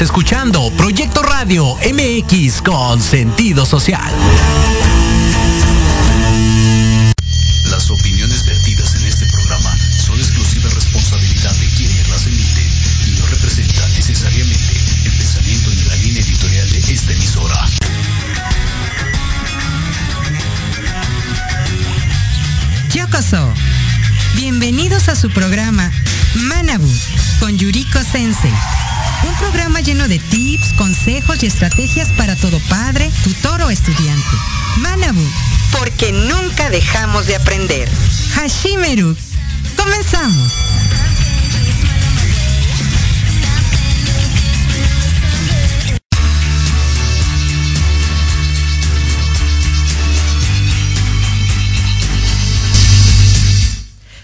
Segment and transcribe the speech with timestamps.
[0.00, 4.10] Estás escuchando Proyecto Radio MX con sentido social.
[7.64, 12.66] Las opiniones vertidas en este programa son exclusiva responsabilidad de quienes las emiten
[13.08, 14.72] y no representan necesariamente
[15.04, 17.68] el pensamiento ni la línea editorial de esta emisora.
[22.94, 23.52] Yokoso.
[24.36, 25.92] Bienvenidos a su programa
[26.36, 26.90] Manabu
[27.38, 28.54] con Yuriko Sensei.
[29.26, 34.36] Un programa lleno de tips, consejos y estrategias para todo padre, tutor o estudiante.
[34.78, 35.24] Manabu,
[35.78, 37.88] porque nunca dejamos de aprender.
[38.34, 39.16] Hashimeru,
[39.76, 40.52] comenzamos.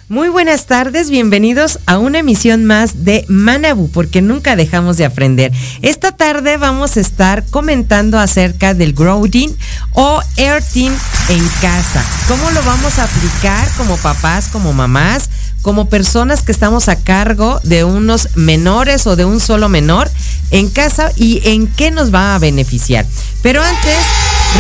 [0.09, 5.51] Muy buenas tardes, bienvenidos a una emisión más de Manabu, porque nunca dejamos de aprender.
[5.83, 9.51] Esta tarde vamos a estar comentando acerca del growing
[9.95, 10.93] o earthing
[11.29, 12.05] en casa.
[12.29, 15.29] ¿Cómo lo vamos a aplicar como papás, como mamás,
[15.61, 20.09] como personas que estamos a cargo de unos menores o de un solo menor
[20.53, 23.05] en casa y en qué nos va a beneficiar?
[23.43, 23.97] Pero antes,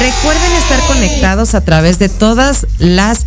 [0.00, 3.26] recuerden estar conectados a través de todas las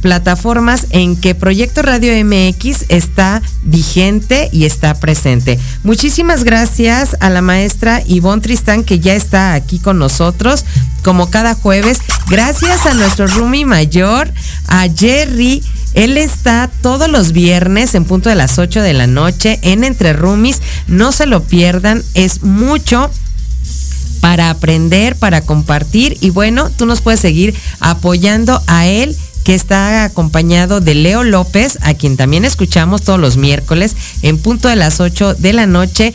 [0.00, 5.58] plataformas en que Proyecto Radio MX está vigente y está presente.
[5.82, 10.64] Muchísimas gracias a la maestra Ivonne Tristán que ya está aquí con nosotros
[11.02, 11.98] como cada jueves.
[12.28, 14.32] Gracias a nuestro Rumi mayor,
[14.66, 15.62] a Jerry.
[15.94, 20.12] Él está todos los viernes en punto de las 8 de la noche en Entre
[20.12, 20.60] Rumis.
[20.86, 23.10] No se lo pierdan, es mucho
[24.20, 30.04] para aprender, para compartir y bueno, tú nos puedes seguir apoyando a él que está
[30.04, 35.00] acompañado de Leo López, a quien también escuchamos todos los miércoles en punto de las
[35.00, 36.14] 8 de la noche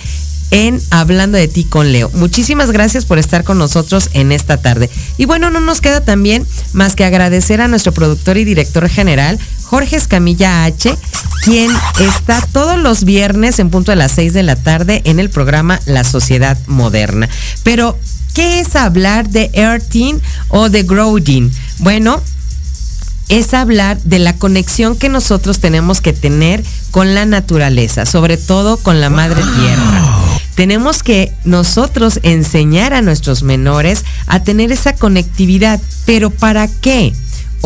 [0.52, 2.10] en Hablando de ti con Leo.
[2.14, 4.90] Muchísimas gracias por estar con nosotros en esta tarde.
[5.18, 9.40] Y bueno, no nos queda también más que agradecer a nuestro productor y director general,
[9.64, 10.96] Jorge Escamilla H,
[11.44, 15.30] quien está todos los viernes en punto de las 6 de la tarde en el
[15.30, 17.28] programa La Sociedad Moderna.
[17.64, 17.98] Pero,
[18.34, 21.52] ¿qué es hablar de Earthing o de Growing?
[21.80, 22.22] Bueno,
[23.30, 28.78] es hablar de la conexión que nosotros tenemos que tener con la naturaleza, sobre todo
[28.78, 30.16] con la madre tierra.
[30.56, 37.14] Tenemos que nosotros enseñar a nuestros menores a tener esa conectividad, pero ¿para qué?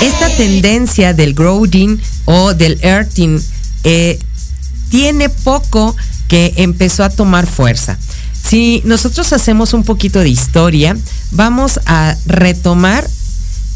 [0.01, 3.39] esta tendencia del growing o del earthing
[3.83, 4.19] eh,
[4.89, 5.95] tiene poco
[6.27, 7.97] que empezó a tomar fuerza.
[8.51, 10.97] Si nosotros hacemos un poquito de historia,
[11.31, 13.09] vamos a retomar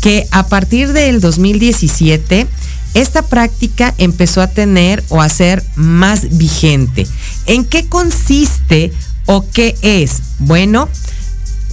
[0.01, 2.45] que a partir del 2017
[2.93, 7.07] esta práctica empezó a tener o a ser más vigente.
[7.45, 8.91] ¿En qué consiste
[9.27, 10.21] o qué es?
[10.39, 10.89] Bueno,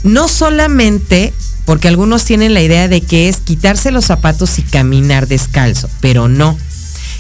[0.05, 1.35] no solamente
[1.65, 6.29] porque algunos tienen la idea de que es quitarse los zapatos y caminar descalzo, pero
[6.29, 6.57] no.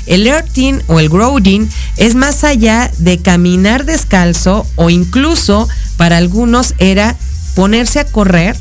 [0.06, 6.74] El earthing o el growing es más allá de caminar descalzo o incluso para algunos
[6.78, 7.16] era
[7.54, 8.56] ponerse a correr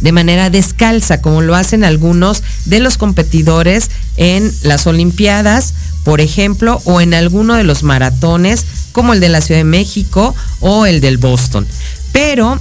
[0.00, 5.74] de manera descalza, como lo hacen algunos de los competidores en las Olimpiadas,
[6.04, 10.34] por ejemplo, o en alguno de los maratones, como el de la Ciudad de México
[10.60, 11.66] o el del Boston.
[12.12, 12.60] Pero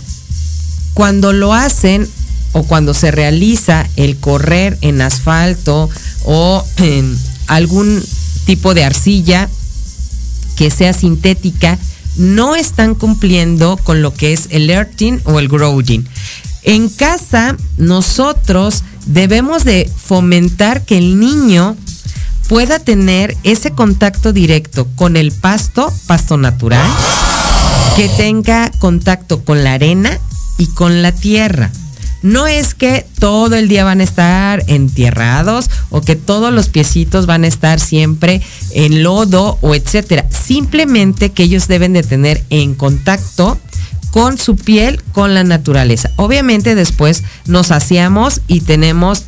[0.94, 2.08] cuando lo hacen
[2.54, 5.90] o cuando se realiza el correr en asfalto
[6.26, 8.04] o en algún
[8.46, 9.50] tipo de arcilla
[10.56, 11.78] que sea sintética,
[12.18, 16.08] no están cumpliendo con lo que es el earthing o el growing.
[16.64, 21.78] En casa nosotros debemos de fomentar que el niño
[22.50, 26.90] pueda tener ese contacto directo con el pasto, pasto natural,
[27.96, 30.18] que tenga contacto con la arena
[30.58, 31.72] y con la tierra.
[32.28, 37.26] No es que todo el día van a estar entierrados o que todos los piecitos
[37.26, 38.42] van a estar siempre
[38.72, 40.26] en lodo o etcétera.
[40.30, 43.58] Simplemente que ellos deben de tener en contacto
[44.12, 46.12] con su piel, con la naturaleza.
[46.18, 49.24] Obviamente después nos hacíamos y tenemos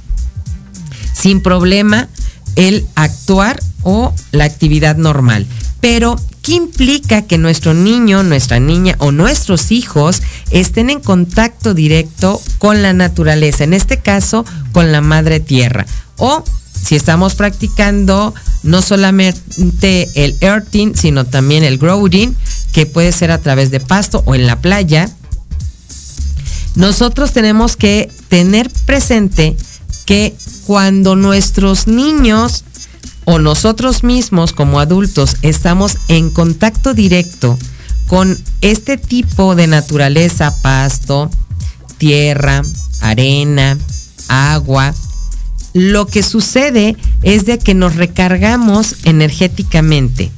[1.13, 2.09] sin problema
[2.57, 5.47] el actuar o la actividad normal.
[5.79, 10.21] Pero ¿Qué implica que nuestro niño, nuestra niña o nuestros hijos
[10.51, 13.63] estén en contacto directo con la naturaleza?
[13.63, 15.85] En este caso, con la madre tierra.
[16.17, 16.43] O
[16.81, 18.33] si estamos practicando
[18.63, 22.35] no solamente el earthing, sino también el growing,
[22.71, 25.09] que puede ser a través de pasto o en la playa,
[26.75, 29.57] nosotros tenemos que tener presente
[30.05, 32.63] que cuando nuestros niños
[33.29, 37.59] o nosotros mismos como adultos estamos en contacto directo
[38.07, 41.29] con este tipo de naturaleza, pasto,
[41.99, 42.63] tierra,
[43.01, 43.77] arena,
[44.29, 44.95] agua,
[45.73, 50.31] lo que sucede es de que nos recargamos energéticamente.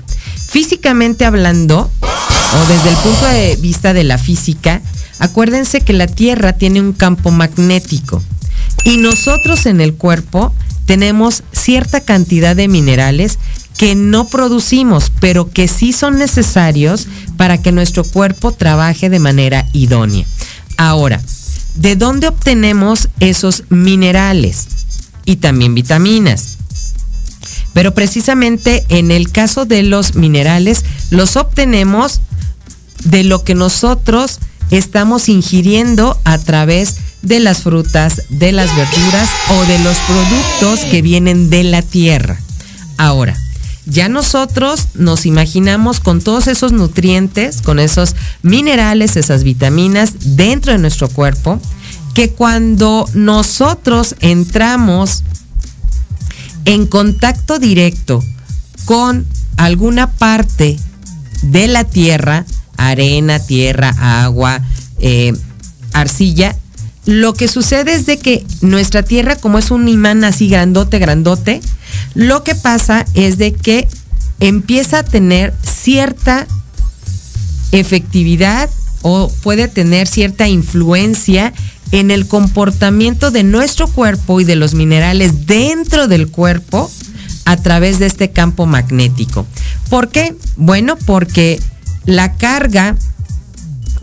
[0.50, 4.82] Físicamente hablando, o desde el punto de vista de la física,
[5.20, 8.22] acuérdense que la Tierra tiene un campo magnético
[8.84, 10.54] y nosotros en el cuerpo
[10.92, 13.40] tenemos cierta cantidad de minerales
[13.78, 17.08] que no producimos, pero que sí son necesarios
[17.38, 20.26] para que nuestro cuerpo trabaje de manera idónea.
[20.76, 21.22] Ahora,
[21.76, 24.68] ¿de dónde obtenemos esos minerales?
[25.24, 26.58] Y también vitaminas.
[27.72, 32.20] Pero precisamente en el caso de los minerales, los obtenemos
[33.06, 34.42] de lo que nosotros
[34.72, 41.02] estamos ingiriendo a través de las frutas, de las verduras o de los productos que
[41.02, 42.40] vienen de la tierra.
[42.98, 43.38] Ahora,
[43.86, 50.78] ya nosotros nos imaginamos con todos esos nutrientes, con esos minerales, esas vitaminas dentro de
[50.78, 51.60] nuestro cuerpo,
[52.14, 55.24] que cuando nosotros entramos
[56.66, 58.24] en contacto directo
[58.86, 59.26] con
[59.58, 60.78] alguna parte
[61.42, 62.46] de la tierra,
[62.90, 63.94] arena, tierra,
[64.24, 64.62] agua,
[65.00, 65.34] eh,
[65.94, 66.56] arcilla,
[67.06, 71.62] lo que sucede es de que nuestra tierra, como es un imán así grandote, grandote,
[72.14, 73.88] lo que pasa es de que
[74.40, 76.48] empieza a tener cierta
[77.72, 78.70] efectividad
[79.02, 81.54] o puede tener cierta influencia
[81.92, 86.90] en el comportamiento de nuestro cuerpo y de los minerales dentro del cuerpo
[87.46, 89.46] a través de este campo magnético.
[89.90, 90.36] ¿Por qué?
[90.56, 91.60] Bueno, porque
[92.06, 92.96] la carga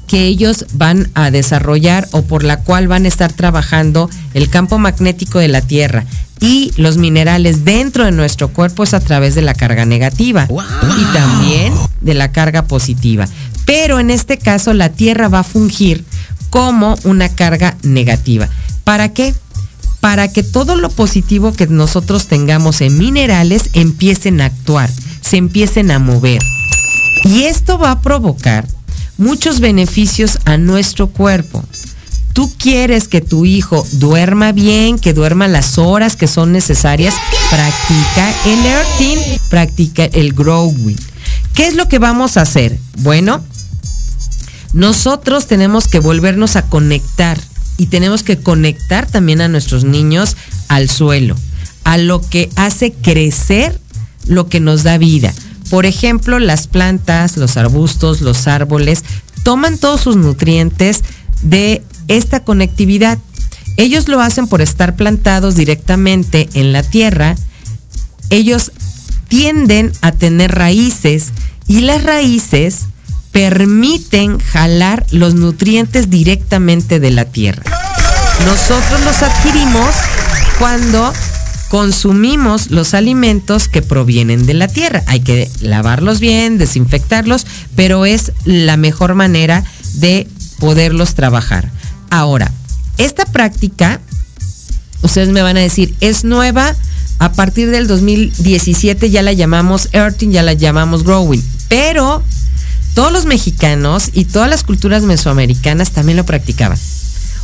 [0.07, 4.79] que ellos van a desarrollar o por la cual van a estar trabajando el campo
[4.79, 6.07] magnético de la Tierra
[6.41, 11.13] y los minerales dentro de nuestro cuerpo es a través de la carga negativa y
[11.13, 13.29] también de la carga positiva.
[13.67, 16.05] Pero en este caso la Tierra va a fungir
[16.51, 18.49] como una carga negativa.
[18.85, 19.35] ¿Para qué?
[20.01, 24.89] Para que todo lo positivo que nosotros tengamos en minerales empiecen a actuar,
[25.21, 26.41] se empiecen a mover.
[27.25, 28.67] Y esto va a provocar
[29.17, 31.65] muchos beneficios a nuestro cuerpo.
[32.33, 37.15] Tú quieres que tu hijo duerma bien, que duerma las horas que son necesarias,
[37.51, 39.19] practica el earthing,
[39.51, 40.97] practica el growing.
[41.55, 42.79] ¿Qué es lo que vamos a hacer?
[42.99, 43.43] Bueno,
[44.73, 47.39] nosotros tenemos que volvernos a conectar
[47.77, 50.37] y tenemos que conectar también a nuestros niños
[50.69, 51.35] al suelo,
[51.85, 53.81] a lo que hace crecer
[54.27, 55.35] lo que nos da vida.
[55.71, 59.05] Por ejemplo, las plantas, los arbustos, los árboles
[59.43, 61.03] toman todos sus nutrientes
[61.43, 63.19] de esta conectividad.
[63.77, 67.37] Ellos lo hacen por estar plantados directamente en la tierra.
[68.31, 68.73] Ellos
[69.29, 71.33] tienden a tener raíces
[71.67, 72.87] y las raíces
[73.31, 77.63] permiten jalar los nutrientes directamente de la tierra.
[78.47, 79.95] Nosotros los adquirimos
[80.59, 81.13] cuando
[81.69, 85.03] consumimos los alimentos que provienen de la tierra.
[85.07, 87.47] Hay que lavarlos bien, desinfectarlos,
[87.77, 90.27] pero es la mejor manera de
[90.59, 91.71] poderlos trabajar.
[92.11, 92.51] Ahora,
[92.97, 94.01] esta práctica,
[95.03, 96.75] ustedes me van a decir, es nueva.
[97.21, 101.43] A partir del 2017 ya la llamamos earthing, ya la llamamos growing.
[101.69, 102.23] Pero
[102.95, 106.79] todos los mexicanos y todas las culturas mesoamericanas también lo practicaban.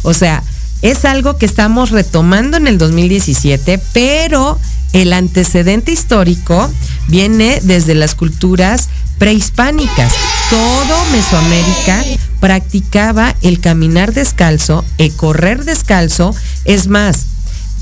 [0.02, 0.42] O sea,
[0.84, 4.60] es algo que estamos retomando en el 2017, pero
[4.92, 6.70] el antecedente histórico
[7.08, 10.12] viene desde las culturas prehispánicas.
[10.50, 12.04] Todo Mesoamérica
[12.38, 16.34] practicaba el caminar descalzo, el correr descalzo.
[16.66, 17.28] Es más,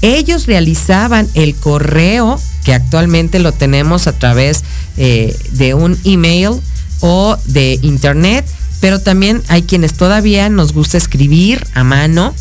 [0.01, 4.63] ellos realizaban el correo, que actualmente lo tenemos a través
[4.97, 6.61] eh, de un email
[7.01, 8.47] o de internet,
[8.81, 12.33] pero también hay quienes todavía nos gusta escribir a mano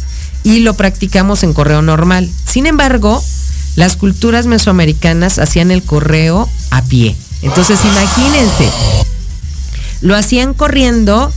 [0.44, 2.30] y lo practicamos en correo normal.
[2.46, 3.24] Sin embargo,
[3.76, 7.16] las culturas mesoamericanas hacían el correo a pie.
[7.42, 8.70] Entonces imagínense,
[10.02, 11.32] lo hacían corriendo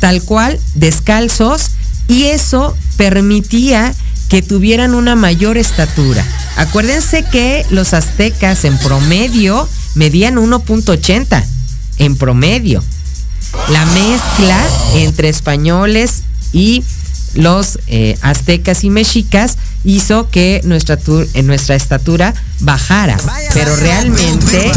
[0.00, 1.70] tal cual, descalzos,
[2.06, 3.94] y eso permitía
[4.28, 6.24] que tuvieran una mayor estatura.
[6.56, 11.44] Acuérdense que los aztecas en promedio medían 1.80
[11.98, 12.82] en promedio.
[13.70, 14.58] La mezcla
[14.94, 16.22] entre españoles
[16.52, 16.82] y
[17.34, 20.98] los eh, aztecas y mexicas hizo que nuestra,
[21.34, 23.16] en nuestra estatura bajara.
[23.54, 24.72] Pero realmente,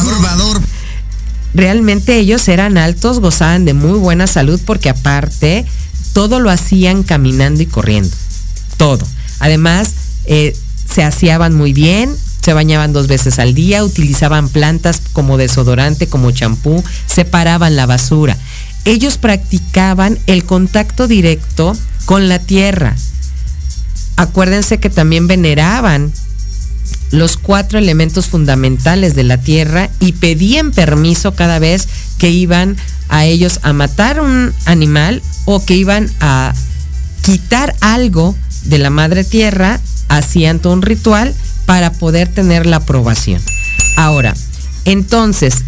[1.53, 5.65] realmente ellos eran altos, gozaban de muy buena salud porque aparte
[6.13, 8.15] todo lo hacían caminando y corriendo.
[8.77, 9.05] Todo.
[9.39, 9.93] Además,
[10.25, 10.55] eh,
[10.93, 16.31] se aseaban muy bien, se bañaban dos veces al día, utilizaban plantas como desodorante, como
[16.31, 18.37] champú, separaban la basura.
[18.83, 21.73] Ellos practicaban el contacto directo
[22.05, 22.95] con la tierra.
[24.15, 26.11] Acuérdense que también veneraban
[27.11, 32.77] los cuatro elementos fundamentales de la tierra y pedían permiso cada vez que iban
[33.09, 36.53] a ellos a matar un animal o que iban a
[37.21, 41.33] quitar algo de la madre tierra, hacían todo un ritual
[41.65, 43.41] para poder tener la aprobación.
[43.97, 44.33] Ahora,
[44.85, 45.63] entonces,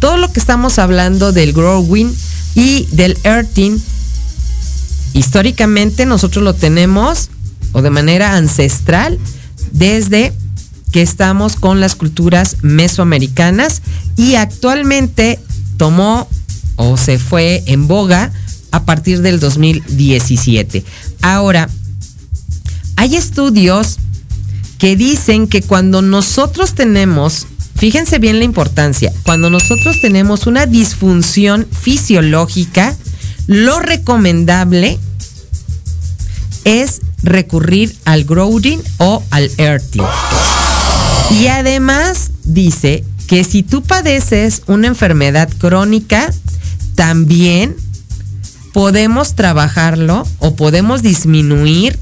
[0.00, 2.14] todo lo que estamos hablando del growing
[2.54, 3.78] y del earthing,
[5.12, 7.30] históricamente nosotros lo tenemos
[7.72, 9.18] o de manera ancestral
[9.72, 10.32] desde
[10.92, 13.82] que estamos con las culturas mesoamericanas
[14.16, 15.38] y actualmente
[15.76, 16.28] tomó
[16.76, 18.32] o se fue en boga
[18.70, 20.84] a partir del 2017.
[21.22, 21.68] Ahora,
[22.96, 23.98] hay estudios
[24.78, 31.66] que dicen que cuando nosotros tenemos, fíjense bien la importancia, cuando nosotros tenemos una disfunción
[31.70, 32.96] fisiológica,
[33.50, 34.96] lo recomendable
[36.62, 40.04] es recurrir al growing o al earthing.
[41.32, 46.32] Y además dice que si tú padeces una enfermedad crónica,
[46.94, 47.74] también
[48.72, 51.98] podemos trabajarlo o podemos disminuir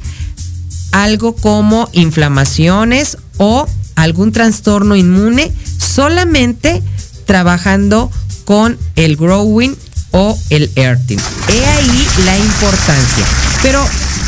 [0.93, 6.83] algo como inflamaciones o algún trastorno inmune solamente
[7.25, 8.11] trabajando
[8.45, 9.75] con el growing
[10.11, 11.19] o el earthing.
[11.49, 13.25] He ahí la importancia.
[13.63, 13.85] Pero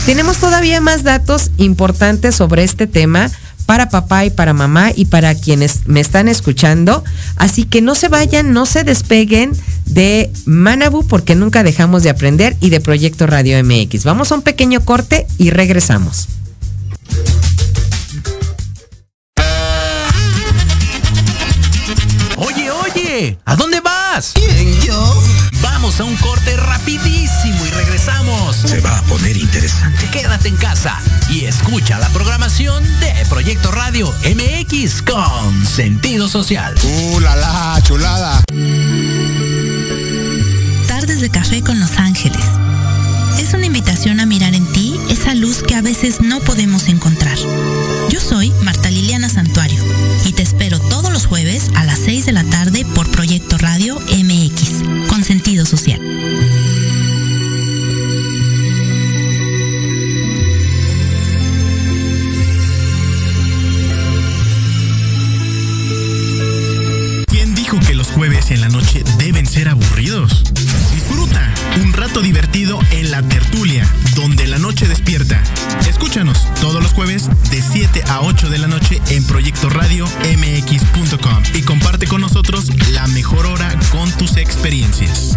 [0.06, 3.30] tenemos todavía más datos importantes sobre este tema
[3.66, 7.04] para papá y para mamá y para quienes me están escuchando.
[7.36, 9.52] Así que no se vayan, no se despeguen
[9.86, 14.02] de Manabu porque nunca dejamos de aprender y de Proyecto Radio MX.
[14.02, 16.26] Vamos a un pequeño corte y regresamos.
[22.38, 24.32] Oye, oye, ¿a dónde vas?
[24.34, 25.22] ¿Quién, yo?
[25.82, 28.54] Vamos a un corte rapidísimo y regresamos.
[28.54, 30.10] Se va a poner interesante.
[30.10, 36.74] Quédate en casa y escucha la programación de Proyecto Radio MX con sentido social.
[36.84, 38.44] ¡Uh, la, la chulada!
[40.86, 42.44] Tardes de café con Los Ángeles.
[43.38, 47.38] Es una invitación a mirar en ti esa luz que a veces no podemos encontrar.
[48.10, 49.82] Yo soy Marta Liliana Santuario
[50.26, 53.98] y te espero todos los jueves a las 6 de la tarde por Proyecto Radio
[69.50, 70.44] ser aburridos?
[70.92, 71.52] Disfruta
[71.82, 75.42] un rato divertido en la tertulia, donde la noche despierta.
[75.88, 81.42] Escúchanos todos los jueves de 7 a 8 de la noche en Proyecto Radio MX.com
[81.54, 85.36] y comparte con nosotros la mejor hora con tus experiencias.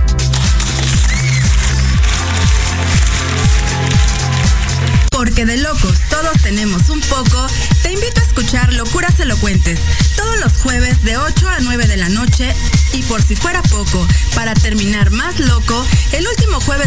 [5.09, 7.47] Porque de locos todos tenemos un poco,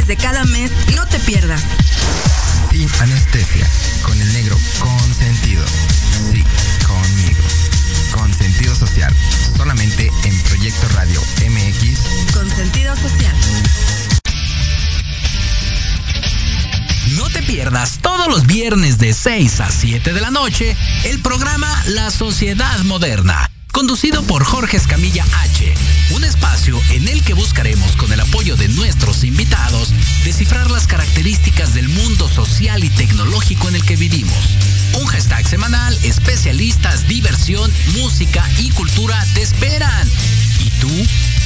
[0.06, 1.62] de cada mes no te pierdas.
[2.70, 3.68] Sin anestesia,
[4.02, 5.64] con el negro consentido.
[6.32, 6.44] Sí,
[6.86, 7.42] conmigo.
[8.12, 9.12] Con sentido social,
[9.56, 12.32] solamente en Proyecto Radio MX.
[12.32, 13.34] Con sentido social.
[17.16, 21.82] No te pierdas todos los viernes de 6 a 7 de la noche el programa
[21.86, 25.65] La Sociedad Moderna, conducido por Jorge Escamilla H,
[26.10, 29.92] un espacio en el que buscaremos con el apoyo de nuestros invitados
[30.24, 34.56] descifrar las características del mundo social y tecnológico en el que vivimos.
[35.00, 40.10] Un hashtag semanal, especialistas, diversión, música y cultura te esperan.
[40.60, 40.90] ¿Y tú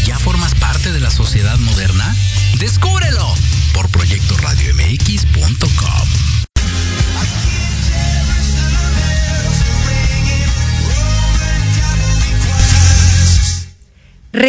[0.05, 2.15] ya formas parte de la sociedad moderna?
[2.59, 3.35] Descúbrelo
[3.73, 6.30] por proyectoradiomx.com.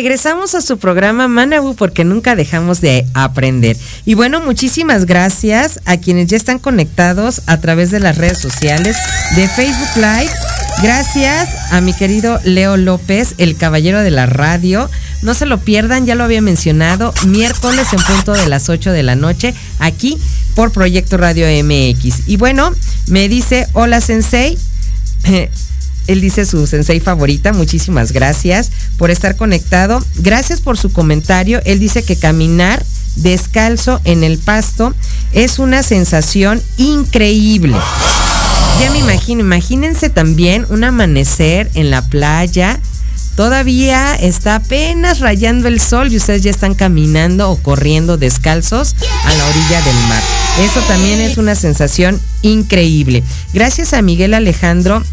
[0.01, 3.77] Regresamos a su programa Manabu porque nunca dejamos de aprender.
[4.03, 8.97] Y bueno, muchísimas gracias a quienes ya están conectados a través de las redes sociales
[9.35, 10.31] de Facebook Live
[10.81, 14.89] Gracias a mi querido Leo López, el caballero de la radio.
[15.21, 19.03] No se lo pierdan, ya lo había mencionado, miércoles en punto de las 8 de
[19.03, 20.17] la noche, aquí
[20.55, 22.27] por Proyecto Radio MX.
[22.27, 22.71] Y bueno,
[23.05, 24.57] me dice, hola Sensei.
[26.07, 30.03] Él dice su sensei favorita, muchísimas gracias por estar conectado.
[30.15, 31.61] Gracias por su comentario.
[31.65, 32.83] Él dice que caminar
[33.15, 34.93] descalzo en el pasto
[35.31, 37.75] es una sensación increíble.
[38.79, 42.79] Ya me imagino, imagínense también un amanecer en la playa.
[43.35, 49.33] Todavía está apenas rayando el sol y ustedes ya están caminando o corriendo descalzos a
[49.33, 50.21] la orilla del mar.
[50.59, 53.23] Eso también es una sensación increíble.
[53.53, 55.03] Gracias a Miguel Alejandro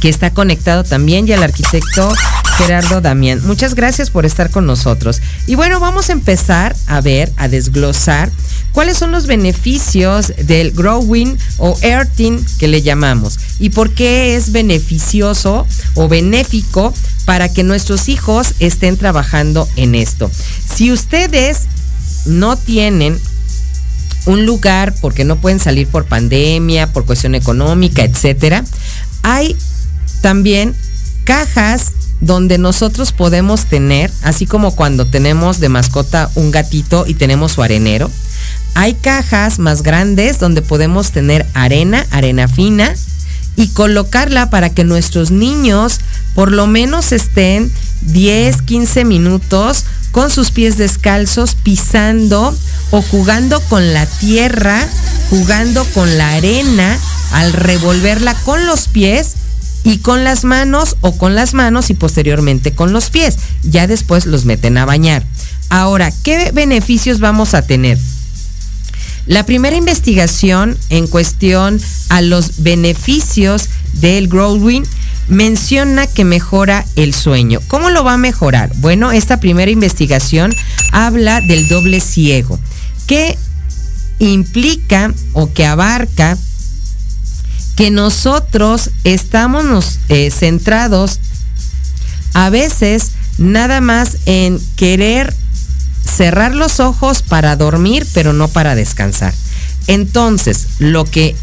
[0.00, 2.12] que está conectado también, y al arquitecto
[2.56, 3.40] Gerardo Damián.
[3.46, 5.20] Muchas gracias por estar con nosotros.
[5.46, 8.30] Y bueno, vamos a empezar a ver, a desglosar
[8.72, 14.52] cuáles son los beneficios del growing o earthing que le llamamos y por qué es
[14.52, 20.30] beneficioso o benéfico para que nuestros hijos estén trabajando en esto.
[20.72, 21.62] Si ustedes
[22.26, 23.18] no tienen
[24.26, 28.64] un lugar porque no pueden salir por pandemia, por cuestión económica, etcétera,
[29.22, 29.56] hay
[30.20, 30.74] también
[31.24, 37.52] cajas donde nosotros podemos tener, así como cuando tenemos de mascota un gatito y tenemos
[37.52, 38.10] su arenero,
[38.74, 42.94] hay cajas más grandes donde podemos tener arena, arena fina,
[43.56, 46.00] y colocarla para que nuestros niños
[46.34, 47.70] por lo menos estén
[48.02, 52.56] 10, 15 minutos con sus pies descalzos pisando
[52.90, 54.88] o jugando con la tierra,
[55.28, 56.98] jugando con la arena
[57.32, 59.34] al revolverla con los pies
[59.84, 63.38] y con las manos o con las manos y posteriormente con los pies.
[63.62, 65.24] Ya después los meten a bañar.
[65.68, 67.98] Ahora, ¿qué beneficios vamos a tener?
[69.26, 74.82] La primera investigación en cuestión a los beneficios del growing
[75.28, 77.60] menciona que mejora el sueño.
[77.68, 78.72] ¿Cómo lo va a mejorar?
[78.76, 80.54] Bueno, esta primera investigación
[80.90, 82.58] habla del doble ciego,
[83.06, 83.38] que
[84.18, 86.36] implica o que abarca
[87.76, 91.20] que nosotros estamos eh, centrados
[92.34, 95.34] a veces nada más en querer
[96.04, 99.34] cerrar los ojos para dormir, pero no para descansar.
[99.86, 101.34] Entonces, lo que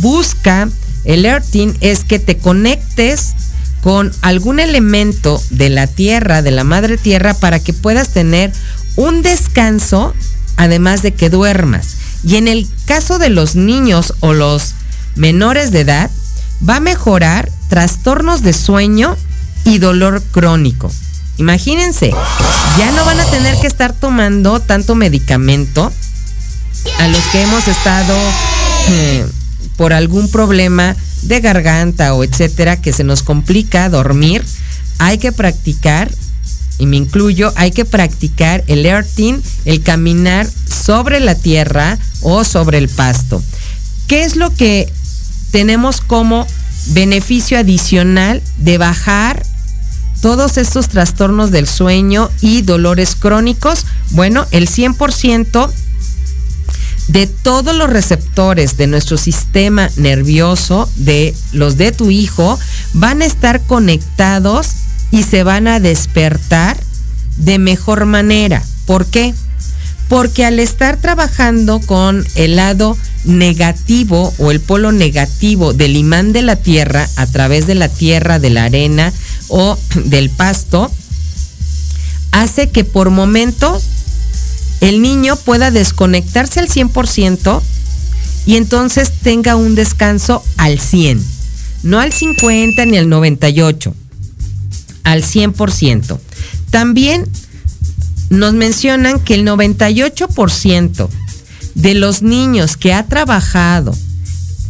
[0.00, 0.68] busca
[1.04, 3.34] el Earthing es que te conectes
[3.82, 8.52] con algún elemento de la tierra, de la madre tierra, para que puedas tener
[8.96, 10.14] un descanso,
[10.56, 11.96] además de que duermas.
[12.22, 14.74] Y en el caso de los niños o los
[15.16, 16.10] menores de edad,
[16.68, 19.16] va a mejorar trastornos de sueño
[19.64, 20.90] y dolor crónico.
[21.38, 22.10] Imagínense,
[22.78, 25.90] ya no van a tener que estar tomando tanto medicamento
[26.98, 28.14] a los que hemos estado
[28.88, 29.24] eh,
[29.76, 34.44] por algún problema de garganta o etcétera que se nos complica dormir.
[34.98, 36.10] Hay que practicar,
[36.78, 42.78] y me incluyo, hay que practicar el earthing, el caminar sobre la tierra o sobre
[42.78, 43.42] el pasto.
[44.06, 44.92] ¿Qué es lo que
[45.50, 46.46] tenemos como
[46.88, 49.42] beneficio adicional de bajar
[50.20, 55.70] todos estos trastornos del sueño y dolores crónicos, bueno, el 100%
[57.08, 62.58] de todos los receptores de nuestro sistema nervioso, de los de tu hijo,
[62.92, 64.68] van a estar conectados
[65.10, 66.78] y se van a despertar
[67.36, 68.62] de mejor manera.
[68.86, 69.34] ¿Por qué?
[70.10, 76.42] Porque al estar trabajando con el lado negativo o el polo negativo del imán de
[76.42, 79.12] la tierra a través de la tierra, de la arena
[79.46, 80.90] o del pasto,
[82.32, 83.84] hace que por momentos
[84.80, 87.62] el niño pueda desconectarse al 100%
[88.46, 91.24] y entonces tenga un descanso al 100,
[91.84, 93.94] no al 50 ni al 98,
[95.04, 96.18] al 100%.
[96.70, 97.28] También
[98.30, 101.08] nos mencionan que el 98%
[101.74, 103.94] de los niños que ha trabajado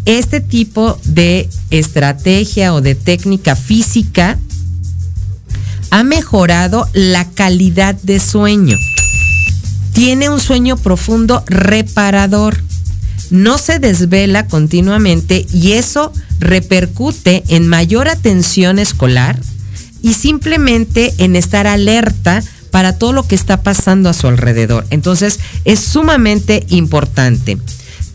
[0.07, 4.39] este tipo de estrategia o de técnica física
[5.91, 8.79] ha mejorado la calidad de sueño.
[9.93, 12.63] Tiene un sueño profundo reparador.
[13.31, 19.39] No se desvela continuamente y eso repercute en mayor atención escolar
[20.03, 24.87] y simplemente en estar alerta para todo lo que está pasando a su alrededor.
[24.91, 27.59] Entonces es sumamente importante.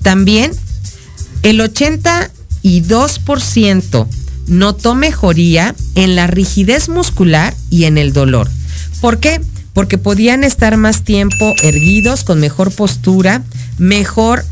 [0.02, 0.52] También
[1.44, 4.08] el 82%
[4.48, 8.50] notó mejoría en la rigidez muscular y en el dolor.
[9.02, 9.42] ¿Por qué?
[9.74, 13.44] Porque podían estar más tiempo erguidos, con mejor postura,
[13.78, 14.46] mejor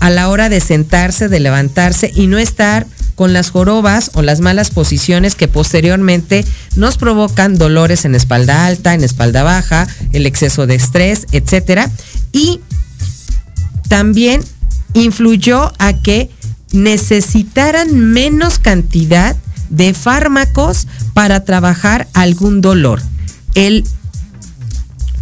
[0.00, 4.40] a la hora de sentarse, de levantarse y no estar con las jorobas o las
[4.40, 6.44] malas posiciones que posteriormente
[6.76, 11.90] nos provocan dolores en espalda alta, en espalda baja, el exceso de estrés, etcétera.
[12.32, 12.60] Y
[13.88, 14.42] también
[14.94, 16.30] influyó a que
[16.72, 19.36] necesitaran menos cantidad
[19.70, 23.00] de fármacos para trabajar algún dolor.
[23.54, 23.84] El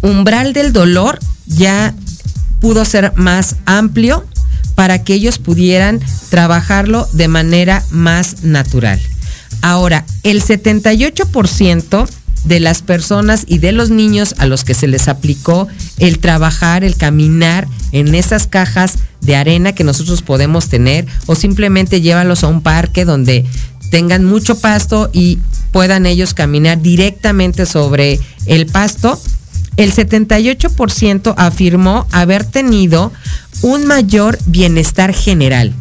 [0.01, 1.93] umbral del dolor ya
[2.59, 4.25] pudo ser más amplio
[4.75, 8.99] para que ellos pudieran trabajarlo de manera más natural.
[9.61, 12.07] Ahora, el 78%
[12.43, 16.83] de las personas y de los niños a los que se les aplicó el trabajar,
[16.83, 22.47] el caminar en esas cajas de arena que nosotros podemos tener o simplemente llévalos a
[22.47, 23.45] un parque donde
[23.89, 25.39] tengan mucho pasto y
[25.71, 29.19] puedan ellos caminar directamente sobre el pasto,
[29.77, 33.11] el 78% afirmó haber tenido
[33.63, 35.73] un mayor bienestar general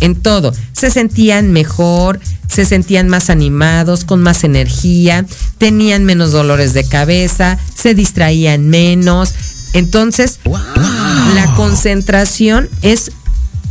[0.00, 0.52] en todo.
[0.72, 5.24] Se sentían mejor, se sentían más animados, con más energía,
[5.58, 9.34] tenían menos dolores de cabeza, se distraían menos.
[9.74, 10.40] Entonces,
[11.34, 13.12] la concentración es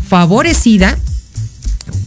[0.08, 0.98] favorecida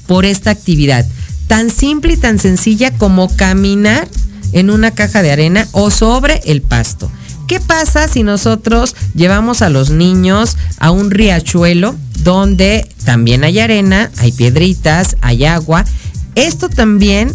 [0.07, 1.05] por esta actividad
[1.53, 4.09] tan simple y tan sencilla como caminar
[4.53, 7.11] en una caja de arena o sobre el pasto.
[7.53, 14.11] ¿Qué pasa si nosotros llevamos a los niños a un riachuelo donde también hay arena,
[14.17, 15.85] hay piedritas, hay agua?
[16.35, 17.31] Esto también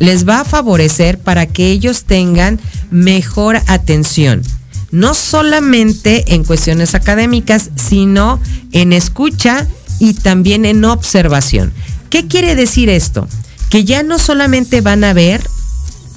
[0.00, 2.58] les va a favorecer para que ellos tengan
[2.90, 4.42] mejor atención.
[4.90, 8.40] No solamente en cuestiones académicas, sino
[8.72, 9.68] en escucha
[10.00, 11.72] y también en observación.
[12.10, 13.28] ¿Qué quiere decir esto?
[13.74, 15.42] que ya no solamente van a ver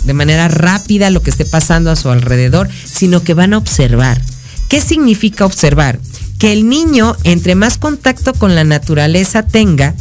[0.04, 4.22] de manera rápida lo que esté pasando a su alrededor, sino que van a observar.
[4.70, 6.00] ¿Qué significa observar?
[6.40, 9.96] Que el niño, entre más contacto con la naturaleza tenga,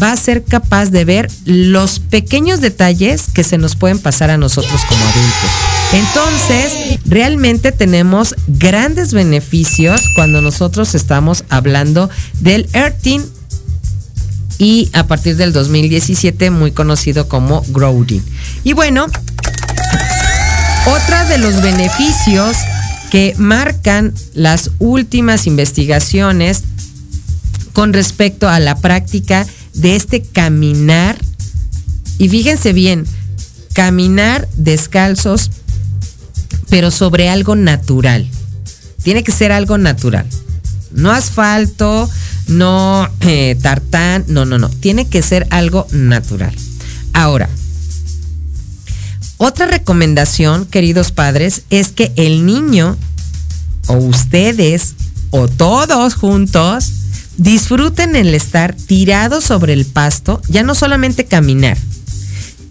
[0.00, 4.36] va a ser capaz de ver los pequeños detalles que se nos pueden pasar a
[4.36, 5.50] nosotros como adultos.
[5.92, 13.22] Entonces, realmente tenemos grandes beneficios cuando nosotros estamos hablando del earthing
[14.58, 18.22] y a partir del 2017 muy conocido como Growing.
[18.64, 19.06] Y bueno,
[20.86, 22.56] otra de los beneficios
[23.10, 26.64] que marcan las últimas investigaciones
[27.72, 31.16] con respecto a la práctica de este caminar,
[32.18, 33.06] y fíjense bien,
[33.72, 35.50] caminar descalzos,
[36.68, 38.28] pero sobre algo natural.
[39.02, 40.26] Tiene que ser algo natural.
[40.90, 42.10] No asfalto,
[42.48, 44.68] no eh, tartán, no, no, no.
[44.68, 46.54] Tiene que ser algo natural.
[47.12, 47.48] Ahora,
[49.36, 52.96] otra recomendación, queridos padres, es que el niño
[53.86, 54.94] o ustedes
[55.30, 56.92] o todos juntos
[57.36, 61.78] disfruten el estar tirados sobre el pasto, ya no solamente caminar,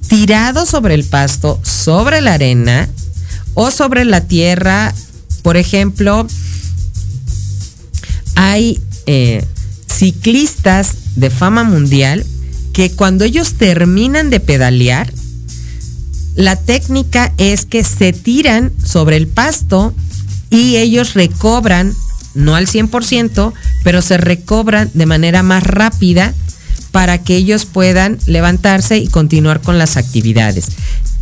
[0.09, 2.89] tirados sobre el pasto, sobre la arena
[3.53, 4.93] o sobre la tierra.
[5.41, 6.27] Por ejemplo,
[8.35, 9.45] hay eh,
[9.97, 12.25] ciclistas de fama mundial
[12.73, 15.12] que cuando ellos terminan de pedalear,
[16.36, 19.95] la técnica es que se tiran sobre el pasto
[20.51, 21.93] y ellos recobran,
[22.36, 26.33] no al 100%, pero se recobran de manera más rápida
[26.91, 30.67] para que ellos puedan levantarse y continuar con las actividades.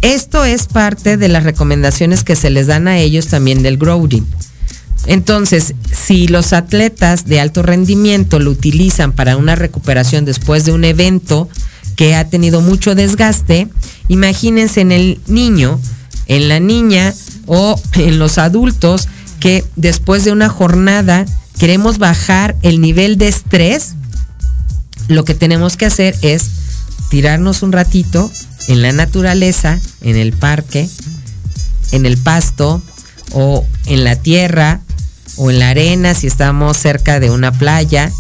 [0.01, 4.25] Esto es parte de las recomendaciones que se les dan a ellos también del growing.
[5.05, 10.83] Entonces, si los atletas de alto rendimiento lo utilizan para una recuperación después de un
[10.83, 11.47] evento
[11.95, 13.67] que ha tenido mucho desgaste,
[14.07, 15.79] imagínense en el niño,
[16.27, 17.13] en la niña
[17.45, 19.07] o en los adultos
[19.39, 21.25] que después de una jornada
[21.59, 23.93] queremos bajar el nivel de estrés,
[25.07, 26.49] lo que tenemos que hacer es
[27.09, 28.31] tirarnos un ratito
[28.67, 30.89] en la naturaleza, en el parque,
[31.91, 32.81] en el pasto
[33.31, 34.81] o en la tierra
[35.37, 38.11] o en la arena si estamos cerca de una playa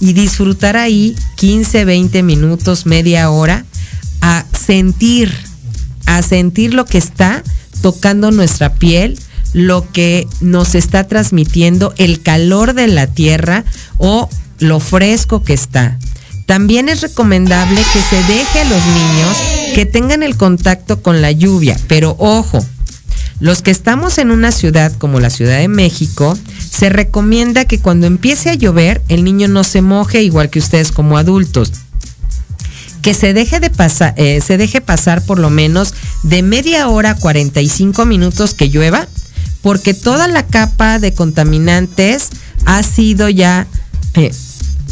[0.00, 3.64] y disfrutar ahí 15, 20 minutos, media hora
[4.20, 5.32] a sentir,
[6.06, 7.42] a sentir lo que está
[7.82, 9.18] tocando nuestra piel,
[9.52, 13.64] lo que nos está transmitiendo el calor de la tierra
[13.98, 15.98] o lo fresco que está.
[16.46, 19.36] También es recomendable que se deje a los niños
[19.74, 22.64] que tengan el contacto con la lluvia, pero ojo,
[23.40, 26.38] los que estamos en una ciudad como la Ciudad de México,
[26.70, 30.92] se recomienda que cuando empiece a llover el niño no se moje igual que ustedes
[30.92, 31.72] como adultos.
[33.02, 37.10] Que se deje, de pasar, eh, se deje pasar por lo menos de media hora
[37.10, 39.06] a 45 minutos que llueva,
[39.62, 42.30] porque toda la capa de contaminantes
[42.64, 43.66] ha sido ya
[44.14, 44.32] eh,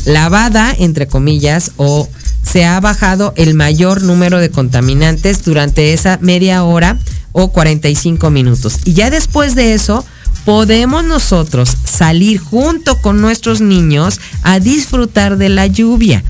[0.05, 2.09] lavada, entre comillas, o
[2.43, 6.99] se ha bajado el mayor número de contaminantes durante esa media hora
[7.33, 8.79] o 45 minutos.
[8.85, 10.05] Y ya después de eso,
[10.45, 16.23] podemos nosotros salir junto con nuestros niños a disfrutar de la lluvia.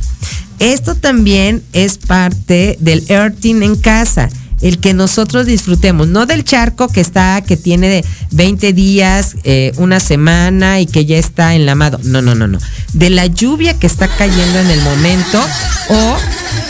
[0.59, 4.29] Esto también es parte del earthing en casa
[4.63, 9.73] el que nosotros disfrutemos, no del charco que está, que tiene de 20 días, eh,
[9.77, 11.99] una semana y que ya está enlamado.
[12.05, 12.59] No, no, no, no.
[12.93, 15.45] De la lluvia que está cayendo en el momento
[15.89, 16.17] o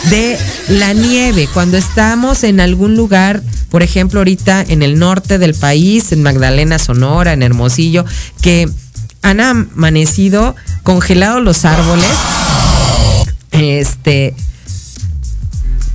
[0.09, 0.37] de
[0.69, 6.11] la nieve cuando estamos en algún lugar, por ejemplo, ahorita en el norte del país,
[6.11, 8.05] en Magdalena, Sonora, en Hermosillo,
[8.39, 8.69] que
[9.23, 12.05] han amanecido congelados los árboles.
[13.49, 14.35] Este,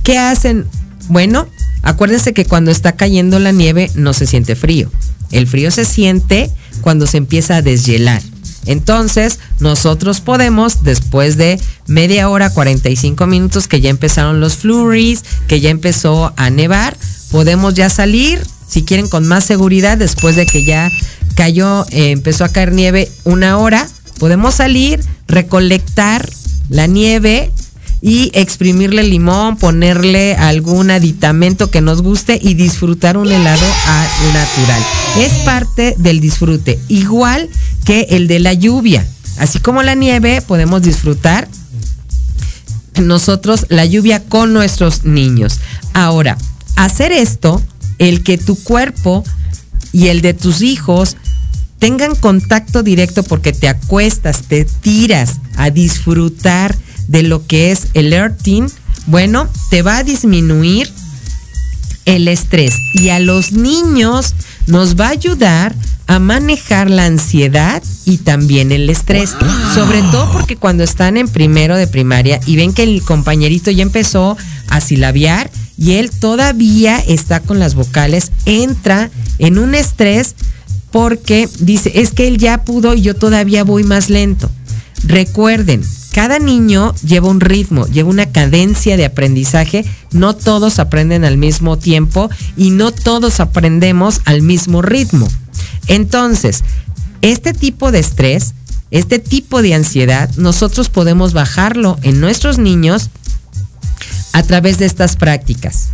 [0.03, 0.65] ¿qué hacen?
[1.07, 1.47] Bueno,
[1.81, 4.91] Acuérdense que cuando está cayendo la nieve no se siente frío.
[5.31, 8.21] El frío se siente cuando se empieza a deshielar.
[8.65, 15.61] Entonces, nosotros podemos, después de media hora, 45 minutos, que ya empezaron los flurries, que
[15.61, 16.97] ya empezó a nevar,
[17.31, 20.91] podemos ya salir, si quieren, con más seguridad, después de que ya
[21.35, 23.87] cayó, eh, empezó a caer nieve una hora,
[24.19, 26.29] podemos salir, recolectar
[26.69, 27.51] la nieve
[28.01, 33.67] y exprimirle limón, ponerle algún aditamento que nos guste y disfrutar un helado
[34.33, 34.81] natural.
[35.17, 37.49] Es parte del disfrute, igual
[37.85, 39.05] que el de la lluvia.
[39.37, 41.47] Así como la nieve, podemos disfrutar
[43.01, 45.59] nosotros la lluvia con nuestros niños.
[45.93, 46.37] Ahora,
[46.85, 47.61] hacer esto,
[47.97, 49.23] el que tu cuerpo
[49.91, 51.17] y el de tus hijos
[51.79, 56.75] tengan contacto directo porque te acuestas, te tiras a disfrutar
[57.07, 58.67] de lo que es el earthing,
[59.07, 60.89] bueno, te va a disminuir
[62.05, 64.35] el estrés y a los niños
[64.67, 65.75] nos va a ayudar
[66.07, 69.35] a manejar la ansiedad y también el estrés.
[69.75, 73.83] Sobre todo porque cuando están en primero de primaria y ven que el compañerito ya
[73.83, 74.35] empezó
[74.69, 80.35] a silabiar y él todavía está con las vocales, entra en un estrés
[80.91, 84.51] porque dice, es que él ya pudo y yo todavía voy más lento.
[85.05, 89.85] Recuerden, cada niño lleva un ritmo, lleva una cadencia de aprendizaje.
[90.11, 95.29] No todos aprenden al mismo tiempo y no todos aprendemos al mismo ritmo.
[95.87, 96.63] Entonces,
[97.21, 98.53] este tipo de estrés,
[98.91, 103.11] este tipo de ansiedad, nosotros podemos bajarlo en nuestros niños
[104.33, 105.89] a través de estas prácticas.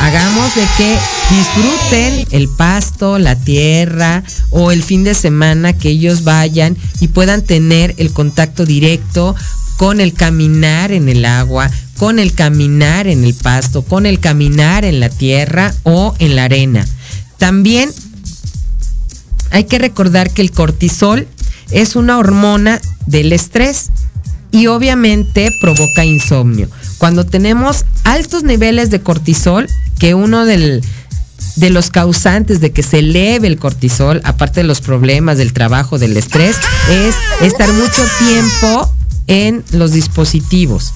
[0.00, 0.98] Hagamos de que
[1.30, 7.42] disfruten el pasto, la tierra o el fin de semana que ellos vayan y puedan
[7.42, 9.34] tener el contacto directo
[9.76, 14.84] con el caminar en el agua, con el caminar en el pasto, con el caminar
[14.84, 16.86] en la tierra o en la arena.
[17.38, 17.90] También
[19.50, 21.28] hay que recordar que el cortisol
[21.70, 23.90] es una hormona del estrés
[24.50, 26.68] y obviamente provoca insomnio.
[27.02, 29.66] Cuando tenemos altos niveles de cortisol,
[29.98, 30.80] que uno de
[31.56, 36.16] los causantes de que se eleve el cortisol, aparte de los problemas del trabajo, del
[36.16, 36.54] estrés,
[36.88, 38.94] es estar mucho tiempo
[39.26, 40.92] en los dispositivos.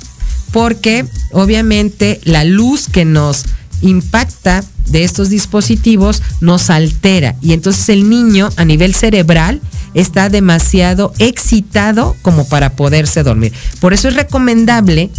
[0.53, 3.43] Porque obviamente la luz que nos
[3.81, 9.61] impacta de estos dispositivos nos altera y entonces el niño a nivel cerebral
[9.95, 13.53] está demasiado excitado como para poderse dormir.
[13.81, 15.11] Por eso es recomendable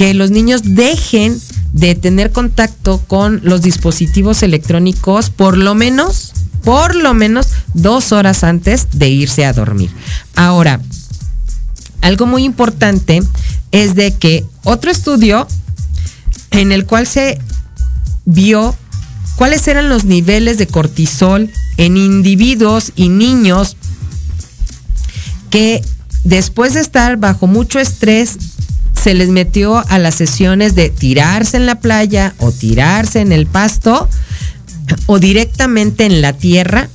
[0.00, 1.38] que los niños dejen
[1.74, 6.32] de tener contacto con los dispositivos electrónicos por lo menos,
[6.64, 9.90] por lo menos dos horas antes de irse a dormir.
[10.34, 10.80] Ahora,
[12.00, 13.20] algo muy importante
[13.72, 15.46] es de que otro estudio
[16.50, 17.38] en el cual se
[18.24, 18.74] vio
[19.36, 23.76] cuáles eran los niveles de cortisol en individuos y niños
[25.50, 25.84] que
[26.24, 28.38] después de estar bajo mucho estrés
[29.02, 33.46] se les metió a las sesiones de tirarse en la playa o tirarse en el
[33.46, 34.08] pasto
[35.06, 36.88] o directamente en la tierra,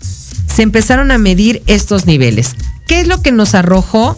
[0.54, 2.56] se empezaron a medir estos niveles.
[2.88, 4.18] ¿Qué es lo que nos arrojó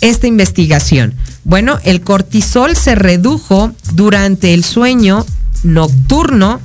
[0.00, 1.14] esta investigación?
[1.44, 5.24] Bueno, el cortisol se redujo durante el sueño
[5.62, 6.60] nocturno,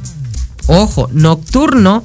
[0.68, 2.02] ojo, nocturno,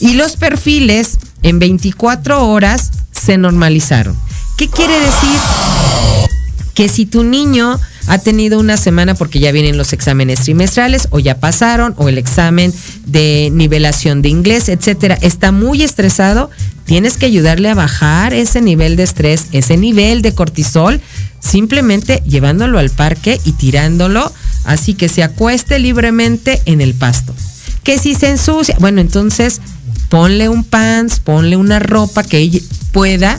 [0.00, 4.16] y los perfiles en 24 horas se normalizaron.
[4.56, 6.39] ¿Qué quiere decir?
[6.80, 11.18] Que si tu niño ha tenido una semana porque ya vienen los exámenes trimestrales o
[11.18, 12.72] ya pasaron o el examen
[13.04, 16.48] de nivelación de inglés, etcétera, está muy estresado,
[16.86, 21.02] tienes que ayudarle a bajar ese nivel de estrés, ese nivel de cortisol,
[21.38, 24.32] simplemente llevándolo al parque y tirándolo
[24.64, 27.34] así que se acueste libremente en el pasto.
[27.82, 29.60] Que si se ensucia, bueno, entonces
[30.08, 33.38] ponle un pants, ponle una ropa que ella pueda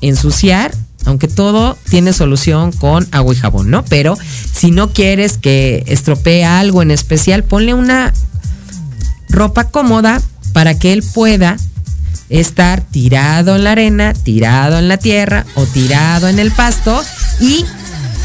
[0.00, 0.70] ensuciar
[1.04, 3.84] aunque todo tiene solución con agua y jabón, ¿no?
[3.84, 4.16] Pero
[4.52, 8.12] si no quieres que estropee algo en especial, ponle una
[9.28, 11.56] ropa cómoda para que él pueda
[12.28, 17.02] estar tirado en la arena, tirado en la tierra o tirado en el pasto
[17.40, 17.64] y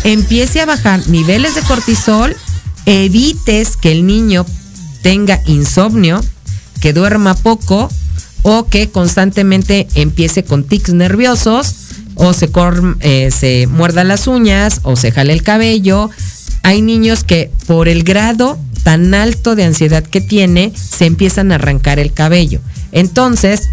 [0.04, 2.36] empiece a bajar niveles de cortisol,
[2.86, 4.46] evites que el niño
[5.02, 6.22] tenga insomnio,
[6.80, 7.90] que duerma poco
[8.42, 11.76] o que constantemente empiece con tics nerviosos
[12.20, 12.52] o se,
[13.00, 16.10] eh, muerda las uñas o se jale el cabello.
[16.64, 21.56] Hay niños que por el grado tan alto de ansiedad que tiene, se empiezan a
[21.56, 22.60] arrancar el cabello.
[22.92, 23.70] Entonces,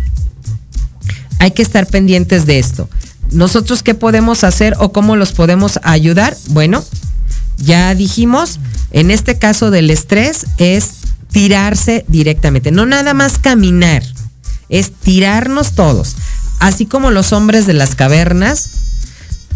[1.41, 2.89] hay que estar pendientes de esto.
[3.33, 6.37] ¿Nosotros qué podemos hacer o cómo los podemos ayudar?
[6.51, 6.85] Bueno,
[7.59, 8.61] ya dijimos,
[8.93, 10.91] en este caso del estrés es
[11.33, 14.05] tirarse directamente, no nada más caminar,
[14.69, 16.17] es tirarnos todos,
[16.59, 18.71] así como los hombres de las cavernas,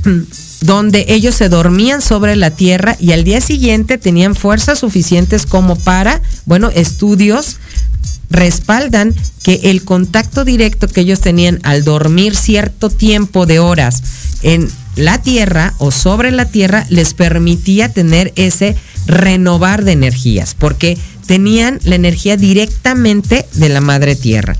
[0.60, 5.76] donde ellos se dormían sobre la tierra y al día siguiente tenían fuerzas suficientes como
[5.76, 7.56] para, bueno, estudios
[8.30, 14.02] respaldan que el contacto directo que ellos tenían al dormir cierto tiempo de horas
[14.42, 20.98] en la tierra o sobre la tierra les permitía tener ese renovar de energías, porque
[21.26, 24.56] tenían la energía directamente de la madre tierra.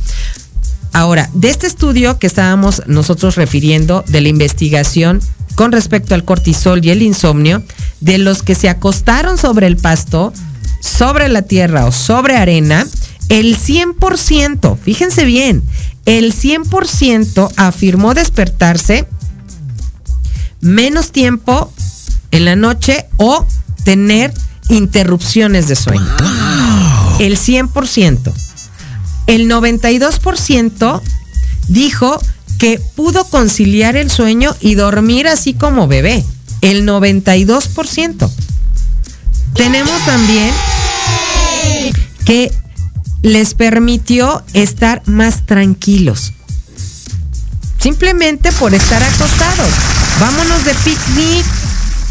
[0.93, 5.21] Ahora, de este estudio que estábamos nosotros refiriendo, de la investigación
[5.55, 7.63] con respecto al cortisol y el insomnio,
[8.01, 10.33] de los que se acostaron sobre el pasto,
[10.81, 12.87] sobre la tierra o sobre arena,
[13.29, 15.63] el 100%, fíjense bien,
[16.07, 19.07] el 100% afirmó despertarse
[20.61, 21.73] menos tiempo
[22.31, 23.47] en la noche o
[23.85, 24.33] tener
[24.69, 26.17] interrupciones de sueño.
[27.19, 28.33] El 100%.
[29.31, 31.01] El 92%
[31.69, 32.21] dijo
[32.59, 36.25] que pudo conciliar el sueño y dormir así como bebé.
[36.63, 38.29] El 92%.
[39.55, 40.53] Tenemos también
[42.25, 42.53] que
[43.23, 46.33] les permitió estar más tranquilos.
[47.79, 49.71] Simplemente por estar acostados.
[50.19, 51.47] Vámonos de picnic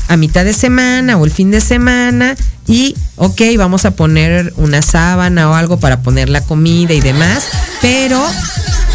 [0.07, 2.37] a mitad de semana o el fin de semana
[2.69, 7.43] y, ok, vamos a poner una sábana o algo para poner la comida y demás,
[7.81, 8.23] pero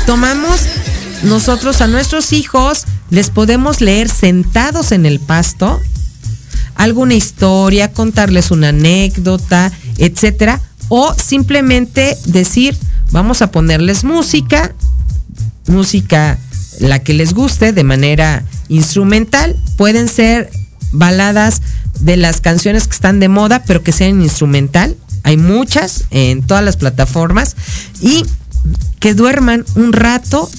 [0.06, 0.60] tomamos
[1.24, 5.80] nosotros a nuestros hijos, les podemos leer sentados en el pasto
[6.76, 12.76] alguna historia, contarles una anécdota, etcétera, o simplemente decir,
[13.10, 14.74] vamos a ponerles música,
[15.66, 16.38] música
[16.80, 20.50] la que les guste de manera instrumental, pueden ser
[20.94, 21.61] baladas
[22.00, 24.96] de las canciones que están de moda, pero que sean instrumental.
[25.22, 27.57] Hay muchas en todas las plataformas
[28.00, 28.24] y
[29.00, 30.50] que duerman un rato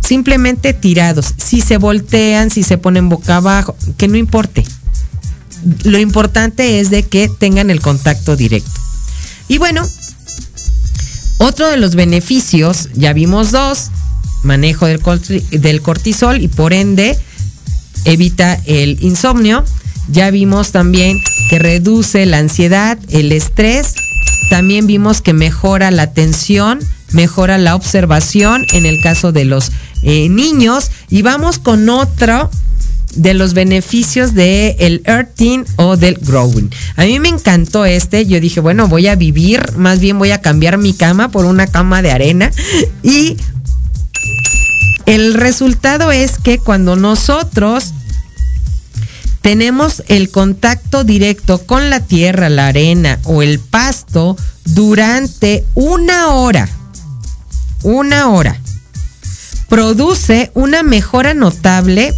[0.00, 1.34] simplemente tirados.
[1.36, 4.64] Si se voltean, si se ponen boca abajo, que no importe.
[5.84, 8.70] Lo importante es de que tengan el contacto directo.
[9.48, 9.86] Y bueno,
[11.38, 13.90] otro de los beneficios, ya vimos dos,
[14.42, 17.18] manejo del, cortisol y por ende
[18.06, 19.64] evita el insomnio.
[20.08, 23.94] Ya vimos también que reduce la ansiedad, el estrés.
[24.48, 26.78] También vimos que mejora la atención,
[27.12, 30.90] mejora la observación en el caso de los eh, niños.
[31.10, 32.50] Y vamos con otro
[33.16, 36.70] de los beneficios del el earthing o del growing.
[36.96, 40.40] A mí me encantó este, yo dije, bueno, voy a vivir, más bien voy a
[40.40, 42.50] cambiar mi cama por una cama de arena
[43.02, 43.36] y
[45.06, 47.92] el resultado es que cuando nosotros
[49.40, 56.68] tenemos el contacto directo con la tierra, la arena o el pasto durante una hora,
[57.84, 58.60] una hora,
[59.68, 62.12] produce una mejora notable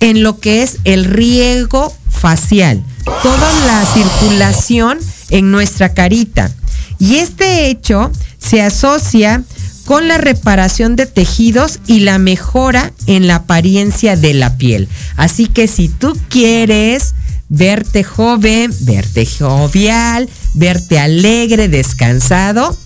[0.00, 2.82] en lo que es el riego facial,
[3.22, 6.50] toda la circulación en nuestra carita.
[6.98, 9.44] Y este hecho se asocia
[9.88, 14.86] con la reparación de tejidos y la mejora en la apariencia de la piel.
[15.16, 17.14] Así que si tú quieres
[17.48, 22.76] verte joven, verte jovial, verte alegre, descansado,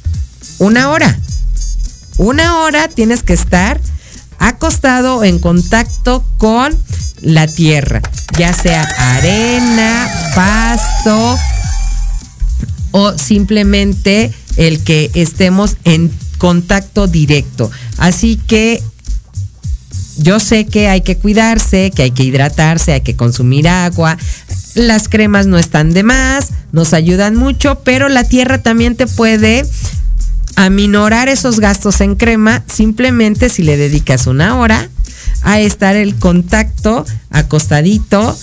[0.60, 1.18] una hora.
[2.18, 3.80] Una hora tienes que estar
[4.38, 6.72] acostado en contacto con
[7.20, 8.00] la tierra,
[8.38, 8.86] ya sea
[9.16, 11.36] arena, pasto
[12.92, 16.12] o simplemente el que estemos en
[16.42, 17.70] contacto directo.
[17.98, 18.82] Así que
[20.16, 24.18] yo sé que hay que cuidarse, que hay que hidratarse, hay que consumir agua.
[24.74, 29.64] Las cremas no están de más, nos ayudan mucho, pero la tierra también te puede
[30.56, 34.88] aminorar esos gastos en crema simplemente si le dedicas una hora
[35.42, 38.36] a estar el contacto acostadito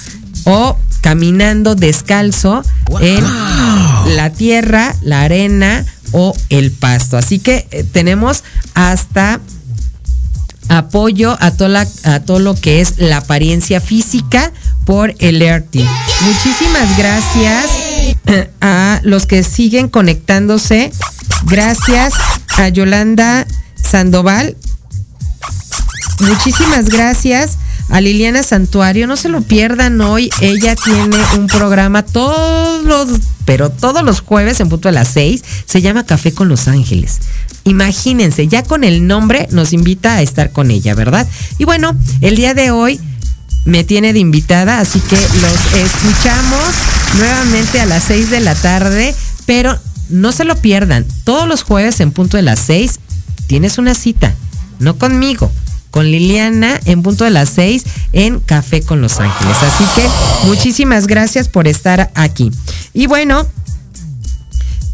[0.45, 2.64] o caminando descalzo
[3.02, 3.26] en
[4.16, 7.18] la tierra, la arena o el pasto.
[7.18, 8.43] Así que eh, tenemos
[8.74, 9.39] hasta
[10.70, 14.51] apoyo a, a todo lo que es la apariencia física
[14.86, 15.86] por el ERTI.
[16.22, 17.66] Muchísimas gracias
[18.28, 20.91] eh, a los que siguen conectándose.
[21.45, 22.14] Gracias
[22.57, 24.55] a Yolanda Sandoval.
[26.20, 27.57] Muchísimas gracias
[27.89, 29.07] a Liliana Santuario.
[29.07, 30.29] No se lo pierdan hoy.
[30.41, 35.43] Ella tiene un programa todos los, pero todos los jueves en punto de las 6.
[35.65, 37.19] Se llama Café con Los Ángeles.
[37.65, 41.27] Imagínense, ya con el nombre nos invita a estar con ella, ¿verdad?
[41.57, 42.99] Y bueno, el día de hoy
[43.65, 46.63] me tiene de invitada, así que los escuchamos
[47.17, 49.13] nuevamente a las 6 de la tarde,
[49.45, 49.77] pero
[50.09, 51.05] no se lo pierdan.
[51.23, 52.99] Todos los jueves en punto de las 6
[53.47, 54.33] tienes una cita,
[54.79, 55.51] no conmigo,
[55.91, 57.83] con Liliana en punto de las 6
[58.13, 59.57] en Café con Los Ángeles.
[59.61, 60.07] Así que
[60.47, 62.51] muchísimas gracias por estar aquí.
[62.93, 63.45] Y bueno,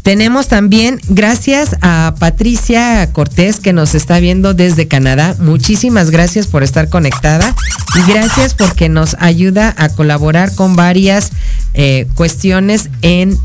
[0.06, 5.34] tenemos también, gracias a Patricia Cortés que nos está viendo desde Canadá.
[5.40, 7.52] Muchísimas gracias por estar conectada
[7.96, 11.32] y gracias porque nos ayuda a colaborar con varias
[11.74, 13.36] eh, cuestiones en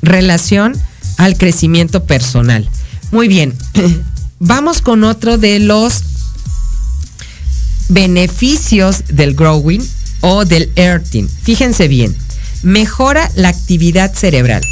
[0.00, 0.74] relación
[1.16, 2.68] al crecimiento personal.
[3.10, 3.54] Muy bien,
[4.38, 6.04] vamos con otro de los
[7.88, 9.80] beneficios del growing
[10.20, 11.28] o del earthing.
[11.42, 12.14] Fíjense bien,
[12.62, 14.62] mejora la actividad cerebral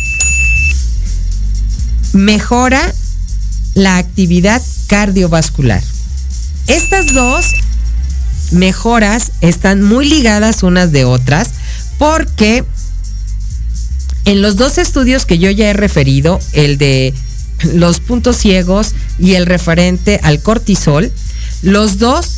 [2.15, 2.95] mejora
[3.75, 5.83] la actividad cardiovascular.
[6.69, 7.47] Estas dos
[8.53, 11.51] mejoras están muy ligadas unas de otras
[11.99, 12.65] porque
[14.25, 17.13] en los dos estudios que yo ya he referido, el de
[17.75, 21.13] los puntos ciegos y el referente al cortisol,
[21.63, 22.34] los dos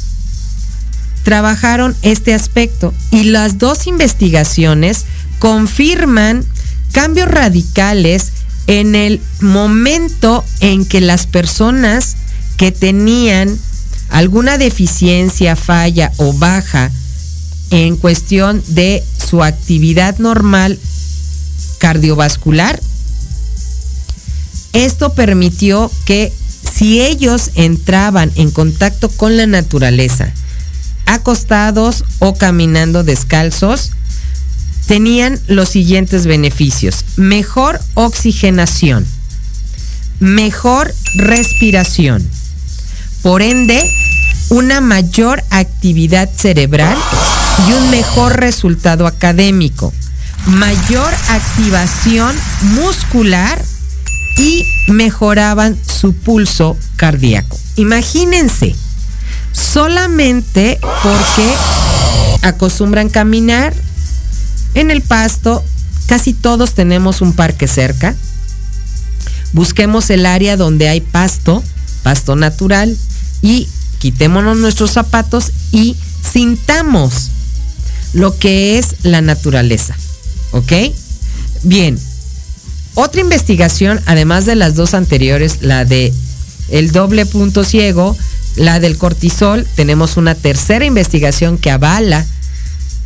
[1.26, 5.06] trabajaron este aspecto y las dos investigaciones
[5.40, 6.44] confirman
[6.92, 8.30] cambios radicales
[8.68, 12.14] en el momento en que las personas
[12.56, 13.58] que tenían
[14.08, 16.92] alguna deficiencia, falla o baja
[17.70, 20.78] en cuestión de su actividad normal
[21.78, 22.80] cardiovascular,
[24.74, 26.32] esto permitió que
[26.72, 30.32] si ellos entraban en contacto con la naturaleza,
[31.06, 33.92] acostados o caminando descalzos,
[34.86, 37.04] tenían los siguientes beneficios.
[37.16, 39.06] Mejor oxigenación,
[40.20, 42.28] mejor respiración,
[43.22, 43.82] por ende,
[44.50, 46.96] una mayor actividad cerebral
[47.68, 49.92] y un mejor resultado académico,
[50.46, 53.60] mayor activación muscular
[54.38, 57.58] y mejoraban su pulso cardíaco.
[57.76, 58.76] Imagínense,
[59.56, 61.54] solamente porque
[62.42, 63.74] acostumbran caminar,
[64.74, 65.64] en el pasto,
[66.06, 68.14] casi todos tenemos un parque cerca.
[69.52, 71.62] Busquemos el área donde hay pasto,
[72.02, 72.96] pasto natural,
[73.40, 77.30] y quitémonos nuestros zapatos y sintamos
[78.12, 79.96] lo que es la naturaleza.
[80.52, 80.72] ¿Ok?
[81.62, 81.98] Bien.
[82.94, 86.12] Otra investigación, además de las dos anteriores, la de
[86.68, 88.16] el doble punto ciego,
[88.56, 92.26] la del cortisol, tenemos una tercera investigación que avala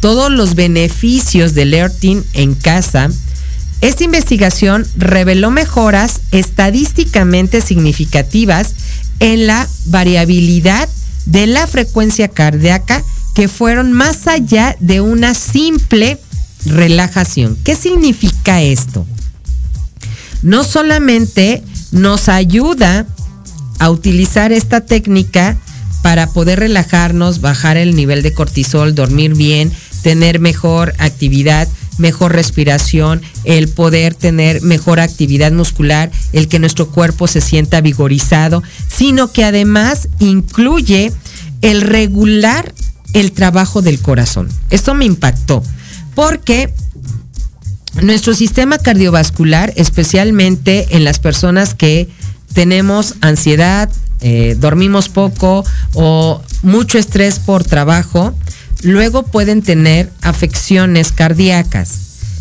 [0.01, 3.11] todos los beneficios del ERTIN en casa,
[3.81, 8.75] esta investigación reveló mejoras estadísticamente significativas
[9.21, 10.89] en la variabilidad
[11.27, 13.03] de la frecuencia cardíaca
[13.35, 16.19] que fueron más allá de una simple
[16.67, 17.57] relajación.
[17.65, 19.07] ¿Qué significa esto?
[20.43, 23.07] No solamente nos ayuda
[23.81, 25.57] a utilizar esta técnica
[26.03, 29.73] para poder relajarnos, bajar el nivel de cortisol, dormir bien,
[30.03, 31.67] tener mejor actividad,
[31.99, 38.63] mejor respiración, el poder tener mejor actividad muscular, el que nuestro cuerpo se sienta vigorizado,
[38.89, 41.13] sino que además incluye
[41.63, 42.73] el regular
[43.13, 44.49] el trabajo del corazón.
[44.71, 45.63] Esto me impactó
[46.15, 46.73] porque
[48.03, 52.09] nuestro sistema cardiovascular, especialmente en las personas que
[52.53, 53.91] tenemos ansiedad,
[54.21, 58.35] eh, dormimos poco o mucho estrés por trabajo,
[58.83, 61.89] luego pueden tener afecciones cardíacas.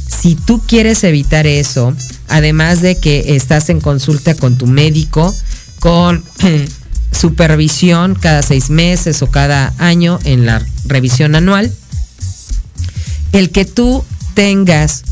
[0.08, 1.94] Si tú quieres evitar eso,
[2.28, 5.34] además de que estás en consulta con tu médico,
[5.80, 6.24] con
[7.12, 11.72] supervisión cada seis meses o cada año en la revisión anual,
[13.32, 14.04] el que tú
[14.34, 15.04] tengas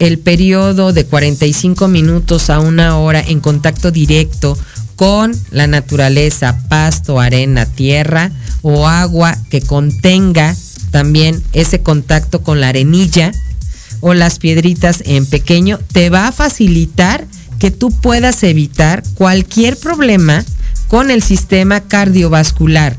[0.00, 4.58] el periodo de 45 minutos a una hora en contacto directo
[4.96, 8.32] con la naturaleza, pasto, arena, tierra
[8.62, 10.56] o agua que contenga
[10.90, 13.32] también ese contacto con la arenilla
[14.00, 17.26] o las piedritas en pequeño, te va a facilitar
[17.58, 20.44] que tú puedas evitar cualquier problema
[20.88, 22.98] con el sistema cardiovascular.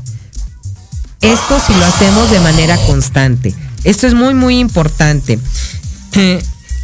[1.20, 3.54] Esto si lo hacemos de manera constante.
[3.84, 5.38] Esto es muy, muy importante.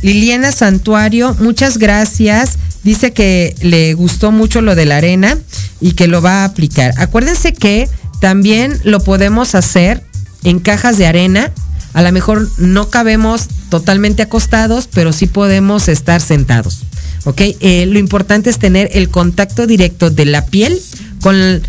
[0.03, 2.59] Liliana Santuario, muchas gracias.
[2.84, 5.36] Dice que le gustó mucho lo de la arena
[5.80, 6.94] y que lo va a aplicar.
[6.96, 7.88] Acuérdense que
[8.20, 10.03] también lo podemos hacer
[10.44, 11.51] en cajas de arena.
[11.94, 16.84] A lo mejor no cabemos totalmente acostados, pero sí podemos estar sentados.
[17.24, 17.40] ¿Ok?
[17.61, 20.80] Eh, lo importante es tener el contacto directo de la piel
[21.20, 21.62] con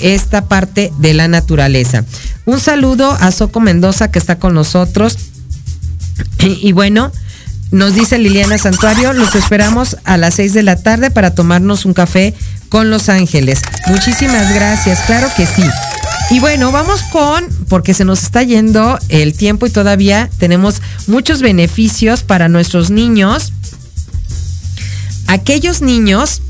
[0.00, 2.04] esta parte de la naturaleza.
[2.44, 5.16] Un saludo a Soco Mendoza que está con nosotros.
[6.38, 7.12] Y, bueno,
[7.70, 11.94] nos dice Liliana Santuario, los esperamos a las 6 de la tarde para tomarnos un
[11.94, 12.34] café
[12.68, 13.60] con Los Ángeles.
[13.88, 15.64] Muchísimas gracias, claro que sí.
[16.30, 21.40] Y bueno, vamos con, porque se nos está yendo el tiempo y todavía tenemos muchos
[21.40, 23.52] beneficios para nuestros niños.
[25.28, 26.42] Aquellos niños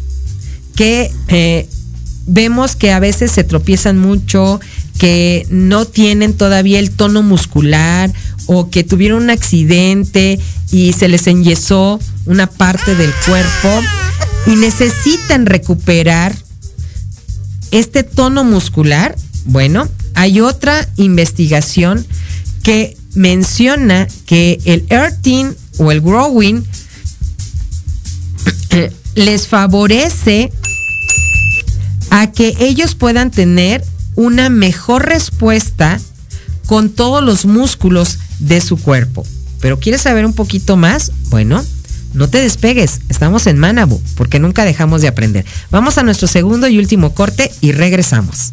[0.74, 1.68] que eh,
[2.26, 4.60] vemos que a veces se tropiezan mucho,
[4.98, 8.12] que no tienen todavía el tono muscular
[8.46, 10.38] o que tuvieron un accidente
[10.70, 13.82] y se les enyesó una parte del cuerpo
[14.46, 16.36] y necesitan recuperar
[17.70, 22.06] este tono muscular, bueno, hay otra investigación
[22.62, 26.64] que menciona que el earthing o el growing
[29.14, 30.52] les favorece
[32.10, 33.82] a que ellos puedan tener
[34.14, 35.98] una mejor respuesta
[36.66, 39.24] con todos los músculos de su cuerpo.
[39.60, 41.12] Pero ¿quieres saber un poquito más?
[41.30, 41.64] Bueno,
[42.14, 45.44] no te despegues, estamos en Manabu, porque nunca dejamos de aprender.
[45.70, 48.52] Vamos a nuestro segundo y último corte y regresamos.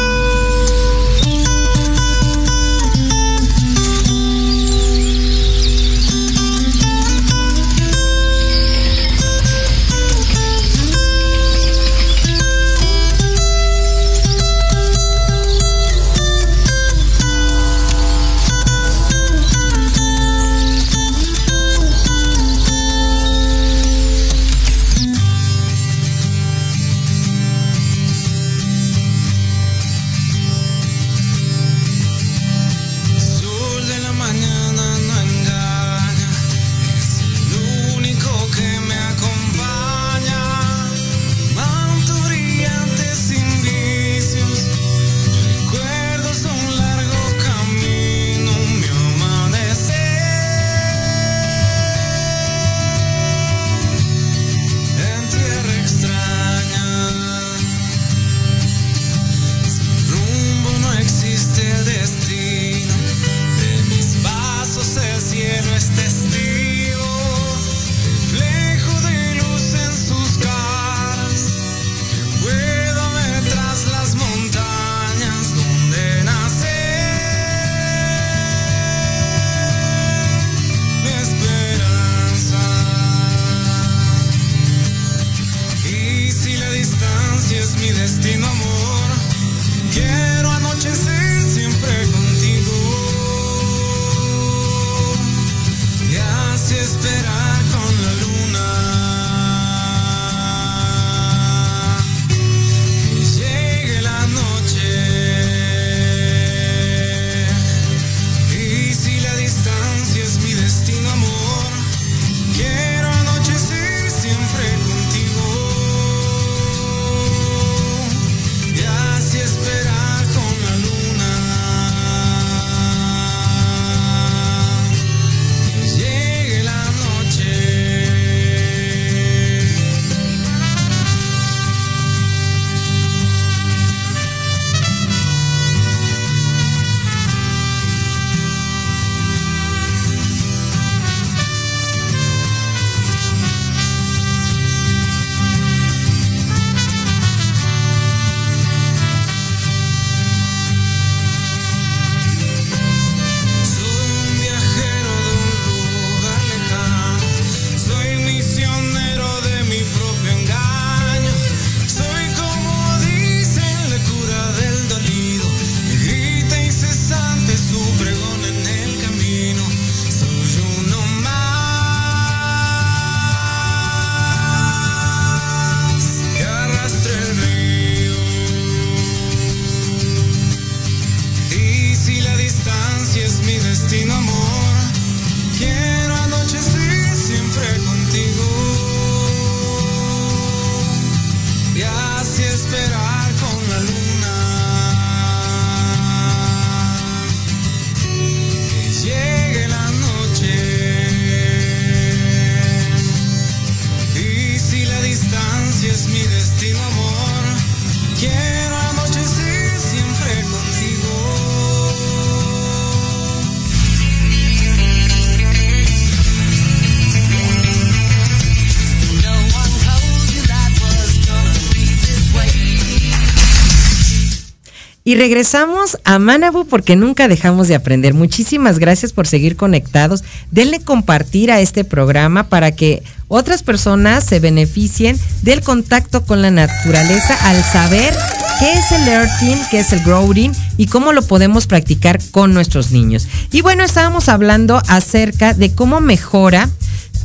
[225.11, 228.13] Y regresamos a Manabu porque nunca dejamos de aprender.
[228.13, 230.23] Muchísimas gracias por seguir conectados.
[230.51, 236.49] Denle compartir a este programa para que otras personas se beneficien del contacto con la
[236.49, 238.15] naturaleza al saber
[238.59, 242.93] qué es el earthing, qué es el growing y cómo lo podemos practicar con nuestros
[242.93, 243.27] niños.
[243.51, 246.69] Y bueno, estábamos hablando acerca de cómo mejora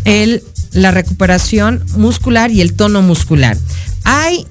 [0.04, 3.56] el, la recuperación muscular y el tono muscular.
[4.02, 4.44] Hay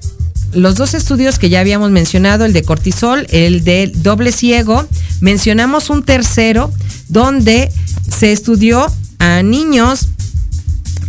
[0.52, 4.86] los dos estudios que ya habíamos mencionado, el de cortisol, el de doble ciego,
[5.20, 6.72] mencionamos un tercero
[7.08, 7.70] donde
[8.08, 8.86] se estudió
[9.18, 10.08] a niños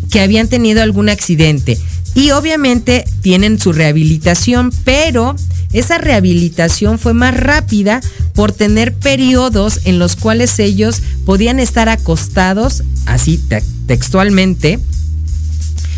[0.10, 1.78] que habían tenido algún accidente
[2.16, 5.36] y obviamente tienen su rehabilitación, pero
[5.74, 8.02] esa rehabilitación fue más rápida
[8.34, 14.80] por tener periodos en los cuales ellos podían estar acostados, así te- textualmente,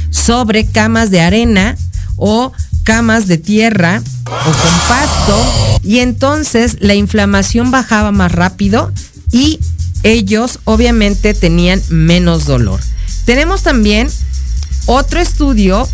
[0.09, 1.77] sobre camas de arena
[2.17, 2.51] o
[2.89, 8.91] camas de tierra o con pasto y entonces la inflamación bajaba más rápido
[9.31, 9.59] y
[10.01, 12.79] ellos obviamente tenían menos dolor.
[13.25, 14.09] Tenemos también
[14.87, 15.87] otro estudio,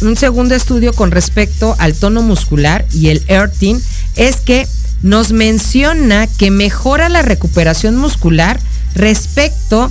[0.00, 3.78] un segundo estudio con respecto al tono muscular y el earthing,
[4.14, 4.66] es que
[5.02, 8.58] nos menciona que mejora la recuperación muscular
[8.94, 9.90] respecto a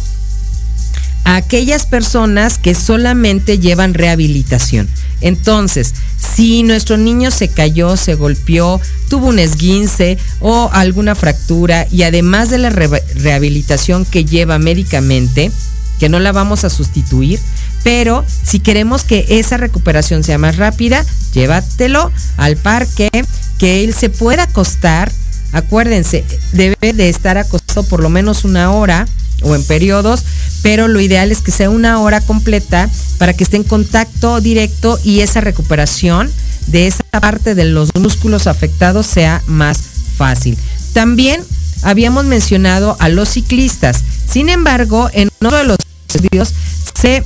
[1.25, 4.87] aquellas personas que solamente llevan rehabilitación.
[5.21, 12.03] Entonces, si nuestro niño se cayó, se golpeó, tuvo un esguince o alguna fractura y
[12.03, 15.51] además de la re- rehabilitación que lleva médicamente,
[15.99, 17.39] que no la vamos a sustituir,
[17.83, 23.09] pero si queremos que esa recuperación sea más rápida, llévatelo al parque,
[23.57, 25.11] que él se pueda acostar.
[25.53, 29.07] Acuérdense, debe de estar acostado por lo menos una hora
[29.45, 30.25] o en periodos,
[30.61, 34.99] pero lo ideal es que sea una hora completa para que esté en contacto directo
[35.03, 36.31] y esa recuperación
[36.67, 39.79] de esa parte de los músculos afectados sea más
[40.17, 40.57] fácil.
[40.93, 41.43] También
[41.83, 44.03] habíamos mencionado a los ciclistas.
[44.27, 45.77] Sin embargo, en uno de los
[46.09, 46.53] estudios
[46.99, 47.23] se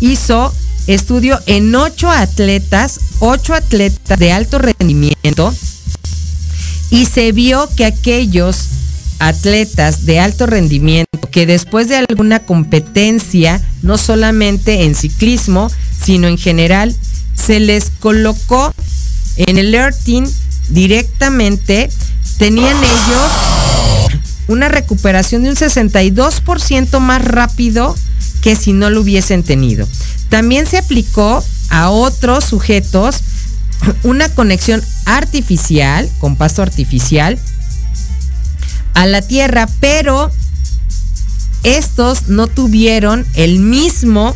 [0.00, 0.54] hizo
[0.86, 5.54] estudio en ocho atletas, ocho atletas de alto rendimiento,
[6.90, 8.56] y se vio que aquellos
[9.20, 15.70] atletas de alto rendimiento que después de alguna competencia, no solamente en ciclismo,
[16.02, 16.94] sino en general,
[17.34, 18.74] se les colocó
[19.36, 20.24] en el earthing
[20.70, 21.88] directamente,
[22.38, 23.30] tenían ellos
[24.48, 27.94] una recuperación de un 62% más rápido
[28.42, 29.86] que si no lo hubiesen tenido.
[30.28, 33.20] También se aplicó a otros sujetos
[34.02, 37.38] una conexión artificial, con pasto artificial,
[38.94, 40.30] a la tierra, pero
[41.62, 44.34] estos no tuvieron el mismo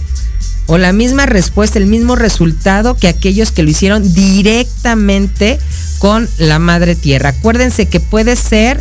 [0.67, 5.59] o la misma respuesta, el mismo resultado que aquellos que lo hicieron directamente
[5.99, 7.31] con la madre tierra.
[7.31, 8.81] Acuérdense que puede ser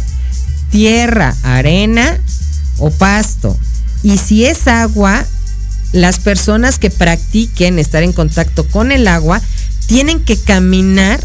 [0.72, 2.18] tierra, arena
[2.78, 3.58] o pasto.
[4.02, 5.26] Y si es agua,
[5.92, 9.42] las personas que practiquen estar en contacto con el agua
[9.88, 11.24] tienen que caminar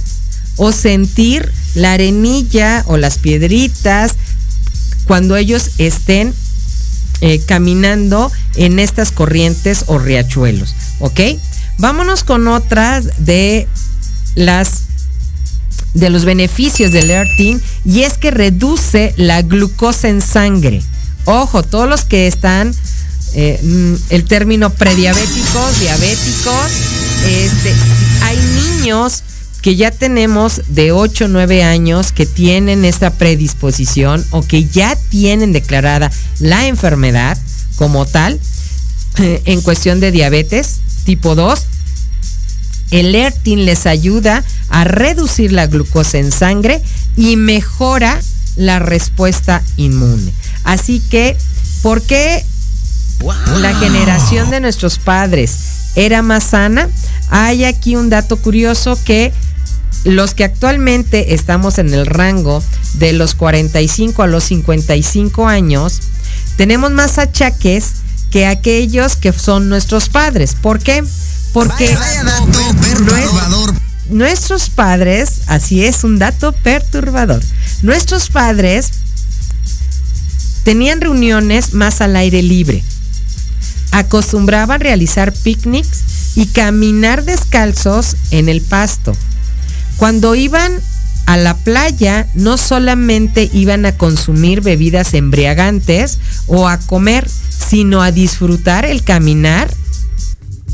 [0.56, 4.16] o sentir la arenilla o las piedritas
[5.08, 6.34] cuando ellos estén
[7.20, 11.20] eh, caminando en estas corrientes o riachuelos, ¿ok?
[11.78, 13.66] Vámonos con otras de
[14.36, 14.82] las
[15.94, 20.82] de los beneficios del earthing y es que reduce la glucosa en sangre.
[21.24, 22.72] Ojo, todos los que están
[23.34, 26.70] eh, mm, el término prediabéticos, diabéticos,
[27.26, 27.74] este,
[28.22, 29.24] hay niños
[29.62, 34.96] que ya tenemos de 8 o 9 años que tienen esta predisposición o que ya
[35.10, 37.36] tienen declarada la enfermedad
[37.76, 38.40] como tal
[39.18, 41.66] eh, en cuestión de diabetes tipo 2
[42.90, 46.82] El Lertin les ayuda a reducir la glucosa en sangre
[47.16, 48.20] y mejora
[48.56, 50.32] la respuesta inmune.
[50.64, 51.36] Así que,
[51.82, 52.44] ¿por qué
[53.60, 55.56] la generación de nuestros padres
[55.94, 56.88] era más sana?
[57.30, 59.32] Hay aquí un dato curioso que
[60.04, 62.62] los que actualmente estamos en el rango
[62.94, 66.00] de los 45 a los 55 años,
[66.56, 67.92] tenemos más achaques
[68.30, 70.54] que aquellos que son nuestros padres.
[70.60, 71.04] ¿Por qué?
[71.52, 71.96] Porque
[74.10, 77.42] nuestros padres, así es, un dato perturbador.
[77.82, 78.90] Nuestros padres
[80.64, 82.82] tenían reuniones más al aire libre.
[83.92, 89.12] Acostumbraban realizar picnics y caminar descalzos en el pasto.
[89.96, 90.72] Cuando iban
[91.26, 98.12] a la playa no solamente iban a consumir bebidas embriagantes o a comer, sino a
[98.12, 99.68] disfrutar el caminar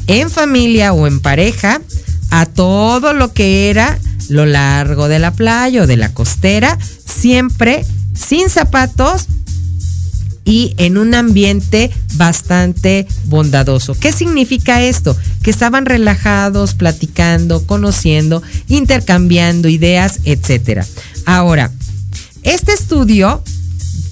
[0.06, 1.80] en familia o en pareja
[2.30, 3.98] a todo lo que era
[4.28, 7.84] lo largo de la playa o de la costera, siempre
[8.14, 9.26] sin zapatos
[10.44, 13.94] y en un ambiente bastante bondadoso.
[13.94, 15.16] ¿Qué significa esto?
[15.42, 20.84] Que estaban relajados, platicando, conociendo, intercambiando ideas, etc.
[21.24, 21.70] Ahora,
[22.42, 23.42] este estudio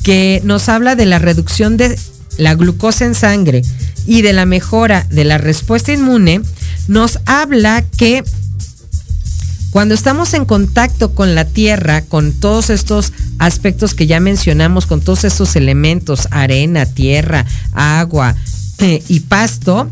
[0.02, 1.98] que nos habla de la reducción de
[2.38, 3.62] la glucosa en sangre
[4.06, 6.40] y de la mejora de la respuesta inmune,
[6.88, 8.24] nos habla que
[9.72, 15.00] cuando estamos en contacto con la tierra, con todos estos aspectos que ya mencionamos, con
[15.00, 18.36] todos estos elementos, arena, tierra, agua
[18.78, 19.90] eh, y pasto,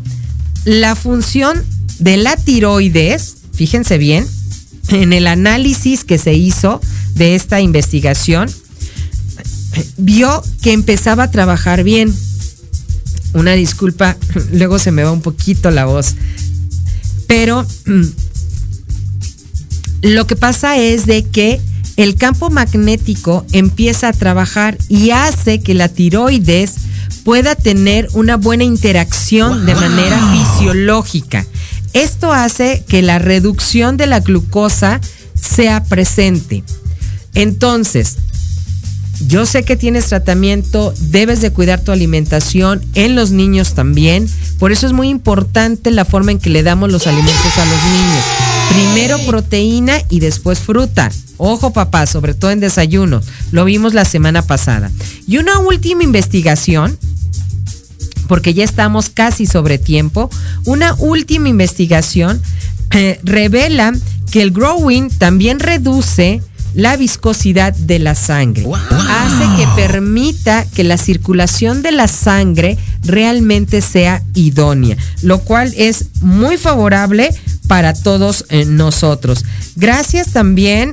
[0.65, 1.65] la función
[1.97, 4.27] de la tiroides, fíjense bien,
[4.89, 6.79] en el análisis que se hizo
[7.15, 8.51] de esta investigación,
[9.97, 12.13] vio que empezaba a trabajar bien.
[13.33, 14.15] Una disculpa,
[14.51, 16.13] luego se me va un poquito la voz.
[17.25, 17.65] Pero
[20.01, 21.61] lo que pasa es de que
[21.97, 26.75] el campo magnético empieza a trabajar y hace que la tiroides
[27.23, 31.45] pueda tener una buena interacción de manera fisiológica.
[31.93, 35.01] Esto hace que la reducción de la glucosa
[35.35, 36.63] sea presente.
[37.35, 38.17] Entonces,
[39.27, 44.27] yo sé que tienes tratamiento, debes de cuidar tu alimentación, en los niños también.
[44.57, 47.83] Por eso es muy importante la forma en que le damos los alimentos a los
[47.83, 48.50] niños.
[48.73, 51.11] Primero proteína y después fruta.
[51.35, 53.21] Ojo papá, sobre todo en desayuno.
[53.51, 54.89] Lo vimos la semana pasada.
[55.27, 56.97] Y una última investigación,
[58.29, 60.29] porque ya estamos casi sobre tiempo,
[60.65, 62.41] una última investigación
[62.91, 63.91] eh, revela
[64.31, 66.41] que el growing también reduce
[66.73, 68.65] la viscosidad de la sangre.
[68.89, 76.05] Hace que permita que la circulación de la sangre realmente sea idónea, lo cual es
[76.21, 77.29] muy favorable
[77.67, 79.45] para todos eh, nosotros.
[79.75, 80.91] Gracias también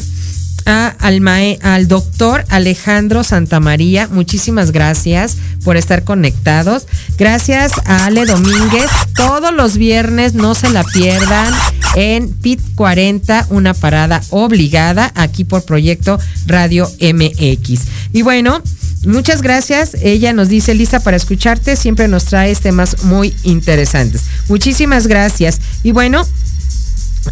[0.68, 1.26] al,
[1.62, 4.08] al doctor Alejandro Santamaría.
[4.08, 6.86] Muchísimas gracias por estar conectados.
[7.16, 8.86] Gracias a Ale Domínguez.
[9.16, 11.52] Todos los viernes no se la pierdan
[11.94, 17.80] en PIT 40, una parada obligada aquí por Proyecto Radio MX.
[18.12, 18.62] Y bueno,
[19.04, 19.96] muchas gracias.
[20.02, 21.76] Ella nos dice lista para escucharte.
[21.76, 24.22] Siempre nos trae temas muy interesantes.
[24.48, 25.60] Muchísimas gracias.
[25.82, 26.26] Y bueno,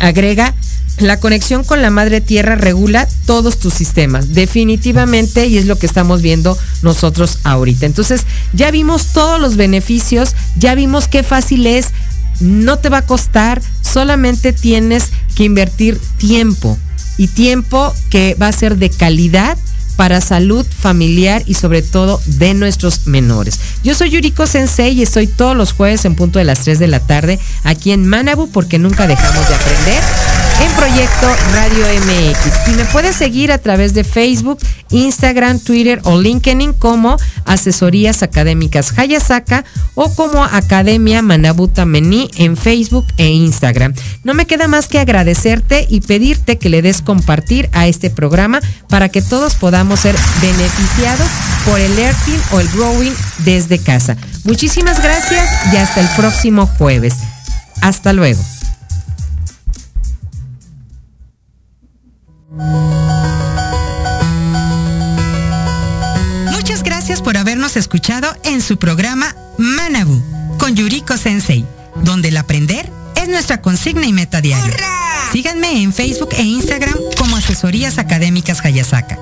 [0.01, 0.55] agrega
[0.99, 5.87] la conexión con la madre tierra regula todos tus sistemas, definitivamente, y es lo que
[5.87, 7.85] estamos viendo nosotros ahorita.
[7.85, 8.23] Entonces,
[8.55, 11.89] ya vimos todos los beneficios, ya vimos qué fácil es,
[12.41, 16.79] no te va a costar, solamente tienes que invertir tiempo
[17.19, 19.59] y tiempo que va a ser de calidad
[19.97, 23.59] para salud familiar y sobre todo de nuestros menores.
[23.82, 26.88] Yo soy Yuriko Sensei y estoy todos los jueves en punto de las 3 de
[26.88, 30.03] la tarde aquí en Manabu porque nunca dejamos de aprender
[30.61, 32.68] en Proyecto Radio MX.
[32.68, 34.59] Y me puedes seguir a través de Facebook,
[34.90, 43.07] Instagram, Twitter o LinkedIn como Asesorías Académicas Hayasaka o como Academia Manabuta Mení en Facebook
[43.16, 43.94] e Instagram.
[44.24, 48.61] No me queda más que agradecerte y pedirte que le des compartir a este programa
[48.88, 51.28] para que todos podamos ser beneficiados
[51.64, 54.16] por el learning o el growing desde casa.
[54.44, 57.14] Muchísimas gracias y hasta el próximo jueves.
[57.82, 58.42] Hasta luego.
[67.79, 70.22] Escuchado en su programa Manabu
[70.59, 71.64] con Yuriko Sensei,
[72.03, 74.77] donde el aprender es nuestra consigna y meta diaria.
[75.33, 79.18] Síganme en Facebook e Instagram como Asesorías Académicas Hayasaka.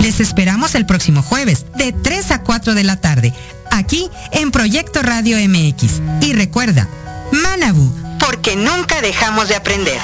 [0.00, 3.34] Les esperamos el próximo jueves de 3 a 4 de la tarde,
[3.70, 6.00] aquí en Proyecto Radio MX.
[6.22, 6.88] Y recuerda,
[7.32, 9.98] Manabu porque nunca dejamos de aprender.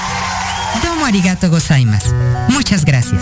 [0.83, 2.13] Domo arigato gozaimasu.
[2.49, 3.21] Muchas gracias.